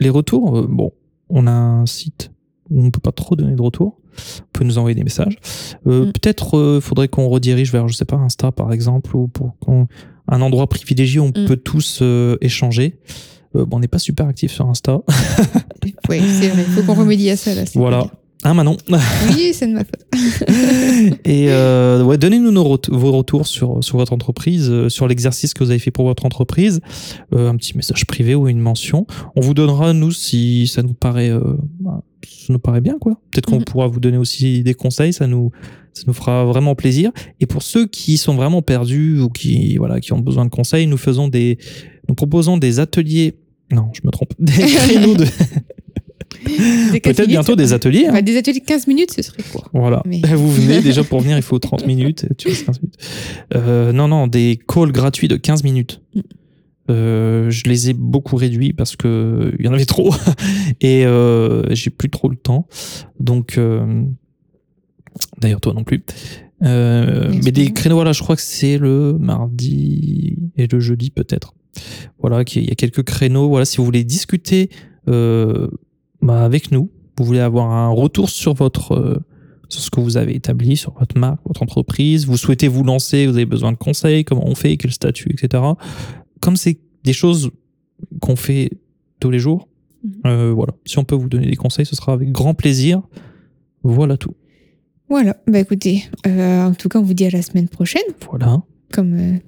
les 0.00 0.10
retours, 0.10 0.58
euh, 0.58 0.66
bon, 0.68 0.92
on 1.30 1.46
a 1.46 1.50
un 1.52 1.86
site 1.86 2.30
où 2.70 2.84
on 2.84 2.90
peut 2.90 3.00
pas 3.00 3.12
trop 3.12 3.34
donner 3.36 3.54
de 3.56 3.62
retours. 3.62 3.96
On 4.40 4.42
peut 4.52 4.64
nous 4.64 4.78
envoyer 4.78 4.94
des 4.94 5.04
messages. 5.04 5.38
Euh, 5.86 6.06
Mm. 6.06 6.12
Peut-être 6.12 6.58
euh, 6.58 6.80
faudrait 6.80 7.08
qu'on 7.08 7.28
redirige 7.28 7.72
vers, 7.72 7.88
je 7.88 7.94
sais 7.96 8.04
pas, 8.04 8.16
Insta 8.16 8.52
par 8.52 8.72
exemple, 8.72 9.16
ou 9.16 9.28
pour 9.28 9.56
qu'on- 9.58 9.86
un 10.28 10.40
endroit 10.42 10.68
privilégié 10.68 11.18
où 11.20 11.24
on 11.24 11.28
Mm. 11.28 11.46
peut 11.46 11.56
tous 11.56 12.00
euh, 12.02 12.36
échanger. 12.40 12.98
Bon, 13.54 13.66
on 13.72 13.80
n'est 13.80 13.88
pas 13.88 13.98
super 13.98 14.26
actif 14.28 14.52
sur 14.52 14.66
Insta. 14.68 15.00
Oui, 16.08 16.20
c'est 16.40 16.48
vrai. 16.48 16.64
Il 16.68 16.72
faut 16.74 16.82
qu'on 16.82 16.94
remédie 17.00 17.30
à 17.30 17.36
ça 17.36 17.54
là. 17.54 17.62
voilà. 17.74 18.06
Hein, 18.42 18.54
Manon 18.54 18.76
Oui, 18.88 19.50
c'est 19.52 19.66
de 19.66 19.74
ma 19.74 19.84
faute. 19.84 20.06
Et 21.26 21.50
euh, 21.50 22.02
ouais, 22.02 22.16
donnez-nous 22.16 22.52
vos 22.88 23.12
retours 23.12 23.46
sur, 23.46 23.84
sur 23.84 23.98
votre 23.98 24.14
entreprise, 24.14 24.70
euh, 24.70 24.88
sur 24.88 25.06
l'exercice 25.08 25.52
que 25.52 25.62
vous 25.62 25.70
avez 25.70 25.78
fait 25.78 25.90
pour 25.90 26.06
votre 26.06 26.24
entreprise, 26.24 26.80
euh, 27.34 27.50
un 27.50 27.56
petit 27.56 27.76
message 27.76 28.06
privé 28.06 28.34
ou 28.34 28.48
une 28.48 28.58
mention. 28.60 29.06
On 29.36 29.42
vous 29.42 29.52
donnera, 29.52 29.92
nous, 29.92 30.10
si 30.10 30.66
ça 30.68 30.82
nous 30.82 30.94
paraît, 30.94 31.28
euh, 31.28 31.40
bah, 31.80 32.02
ça 32.26 32.52
nous 32.52 32.58
paraît 32.58 32.80
bien, 32.80 32.96
quoi. 32.98 33.20
Peut-être 33.30 33.46
qu'on 33.46 33.58
Mhm. 33.58 33.64
pourra 33.64 33.88
vous 33.88 34.00
donner 34.00 34.16
aussi 34.16 34.62
des 34.62 34.72
conseils, 34.74 35.12
ça 35.12 35.26
nous, 35.26 35.50
ça 35.92 36.04
nous 36.06 36.14
fera 36.14 36.46
vraiment 36.46 36.74
plaisir. 36.74 37.10
Et 37.40 37.46
pour 37.46 37.62
ceux 37.62 37.86
qui 37.86 38.16
sont 38.16 38.34
vraiment 38.36 38.62
perdus 38.62 39.20
ou 39.20 39.28
qui, 39.28 39.76
voilà, 39.76 40.00
qui 40.00 40.14
ont 40.14 40.18
besoin 40.18 40.46
de 40.46 40.50
conseils, 40.50 40.86
nous 40.86 40.96
faisons 40.96 41.28
des, 41.28 41.58
nous 42.08 42.14
proposons 42.14 42.56
des 42.56 42.80
ateliers. 42.80 43.34
Non, 43.70 43.90
je 43.92 44.00
me 44.04 44.10
trompe. 44.10 44.32
Des 44.38 44.52
créneaux 44.62 45.14
de, 45.14 45.26
peut-être 46.44 47.26
bientôt 47.26 47.56
des 47.56 47.72
ateliers. 47.72 48.06
hein. 48.06 48.22
Des 48.22 48.36
ateliers 48.36 48.60
de 48.60 48.64
15 48.64 48.86
minutes, 48.86 49.12
ce 49.12 49.22
serait 49.22 49.42
court. 49.52 49.68
Voilà. 49.72 50.02
Mais- 50.06 50.20
Vous 50.34 50.50
venez 50.50 50.80
déjà 50.82 51.04
pour 51.04 51.20
venir, 51.20 51.36
il 51.36 51.42
faut 51.42 51.58
30 51.58 51.86
minutes. 51.86 52.26
Tu 52.38 52.48
restes 52.48 52.66
15 52.66 52.80
minutes. 52.82 52.98
Euh, 53.54 53.92
non, 53.92 54.08
non, 54.08 54.26
des 54.26 54.58
calls 54.68 54.92
gratuits 54.92 55.28
de 55.28 55.36
15 55.36 55.64
minutes. 55.64 56.00
Mm. 56.14 56.20
Euh, 56.90 57.50
je 57.50 57.64
les 57.68 57.90
ai 57.90 57.92
beaucoup 57.92 58.34
réduits 58.36 58.72
parce 58.72 58.96
que 58.96 59.52
il 59.60 59.64
y 59.64 59.68
en 59.68 59.72
avait 59.72 59.84
trop 59.84 60.12
et 60.80 61.06
euh, 61.06 61.62
j'ai 61.72 61.90
plus 61.90 62.10
trop 62.10 62.28
le 62.28 62.34
temps. 62.36 62.66
Donc, 63.20 63.58
d'ailleurs 65.40 65.60
toi 65.60 65.72
non 65.72 65.84
plus. 65.84 66.02
Mais 66.62 67.52
des 67.52 67.72
créneaux, 67.72 67.94
voilà, 67.94 68.12
je 68.12 68.22
crois 68.22 68.34
que 68.36 68.42
c'est 68.42 68.76
le 68.76 69.16
mardi 69.18 70.36
et 70.56 70.66
le 70.66 70.80
jeudi 70.80 71.10
peut-être. 71.10 71.54
Voilà, 72.18 72.44
qu'il 72.44 72.64
y 72.68 72.72
a 72.72 72.74
quelques 72.74 73.04
créneaux. 73.04 73.48
Voilà, 73.48 73.64
si 73.64 73.76
vous 73.76 73.84
voulez 73.84 74.02
discuter 74.04 74.68
euh, 75.08 75.68
bah, 76.22 76.44
avec 76.44 76.70
nous, 76.72 76.90
vous 77.18 77.24
voulez 77.24 77.40
avoir 77.40 77.70
un 77.70 77.88
retour 77.90 78.28
sur 78.30 78.54
votre 78.54 78.92
euh, 78.92 79.18
sur 79.68 79.80
ce 79.82 79.90
que 79.90 80.00
vous 80.00 80.16
avez 80.16 80.34
établi, 80.34 80.76
sur 80.76 80.92
votre 80.98 81.16
marque, 81.18 81.40
votre 81.46 81.62
entreprise, 81.62 82.26
vous 82.26 82.36
souhaitez 82.36 82.66
vous 82.66 82.82
lancer, 82.82 83.26
vous 83.26 83.34
avez 83.36 83.46
besoin 83.46 83.70
de 83.70 83.76
conseils, 83.76 84.24
comment 84.24 84.44
on 84.46 84.56
fait, 84.56 84.76
quel 84.76 84.90
statut, 84.90 85.30
etc. 85.32 85.62
Comme 86.40 86.56
c'est 86.56 86.78
des 87.04 87.12
choses 87.12 87.50
qu'on 88.20 88.34
fait 88.36 88.70
tous 89.20 89.30
les 89.30 89.38
jours, 89.38 89.68
Mhm. 90.02 90.12
euh, 90.26 90.52
voilà. 90.52 90.72
Si 90.86 90.98
on 90.98 91.04
peut 91.04 91.14
vous 91.14 91.28
donner 91.28 91.46
des 91.48 91.56
conseils, 91.56 91.86
ce 91.86 91.94
sera 91.94 92.12
avec 92.14 92.32
grand 92.32 92.54
plaisir. 92.54 93.02
Voilà 93.84 94.16
tout. 94.16 94.34
Voilà. 95.08 95.36
Bah 95.46 95.58
écoutez, 95.60 96.04
euh, 96.26 96.64
en 96.66 96.72
tout 96.74 96.88
cas, 96.88 96.98
on 96.98 97.02
vous 97.02 97.14
dit 97.14 97.26
à 97.26 97.30
la 97.30 97.42
semaine 97.42 97.68
prochaine, 97.68 98.02
Voilà. 98.28 98.62
comme, 98.92 99.38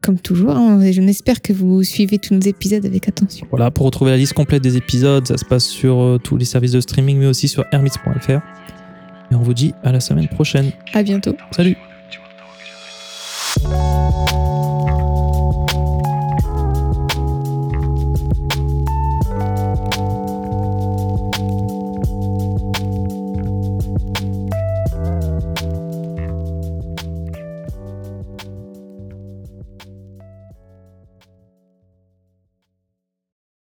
comme 0.00 0.18
toujours, 0.18 0.50
hein, 0.50 0.80
je 0.92 1.00
n'espère 1.00 1.42
que 1.42 1.52
vous 1.52 1.82
suivez 1.82 2.18
tous 2.18 2.34
nos 2.34 2.40
épisodes 2.40 2.84
avec 2.84 3.08
attention. 3.08 3.46
Voilà, 3.50 3.70
pour 3.70 3.86
retrouver 3.86 4.12
la 4.12 4.16
liste 4.16 4.34
complète 4.34 4.62
des 4.62 4.76
épisodes, 4.76 5.26
ça 5.26 5.36
se 5.36 5.44
passe 5.44 5.64
sur 5.64 6.00
euh, 6.00 6.18
tous 6.18 6.36
les 6.36 6.44
services 6.44 6.72
de 6.72 6.80
streaming, 6.80 7.18
mais 7.18 7.26
aussi 7.26 7.48
sur 7.48 7.64
hermits.fr. 7.72 8.30
Et 8.30 9.34
on 9.34 9.42
vous 9.42 9.54
dit 9.54 9.72
à 9.82 9.92
la 9.92 10.00
semaine 10.00 10.28
prochaine. 10.28 10.70
À 10.92 11.02
bientôt. 11.02 11.34
Salut. 11.50 11.76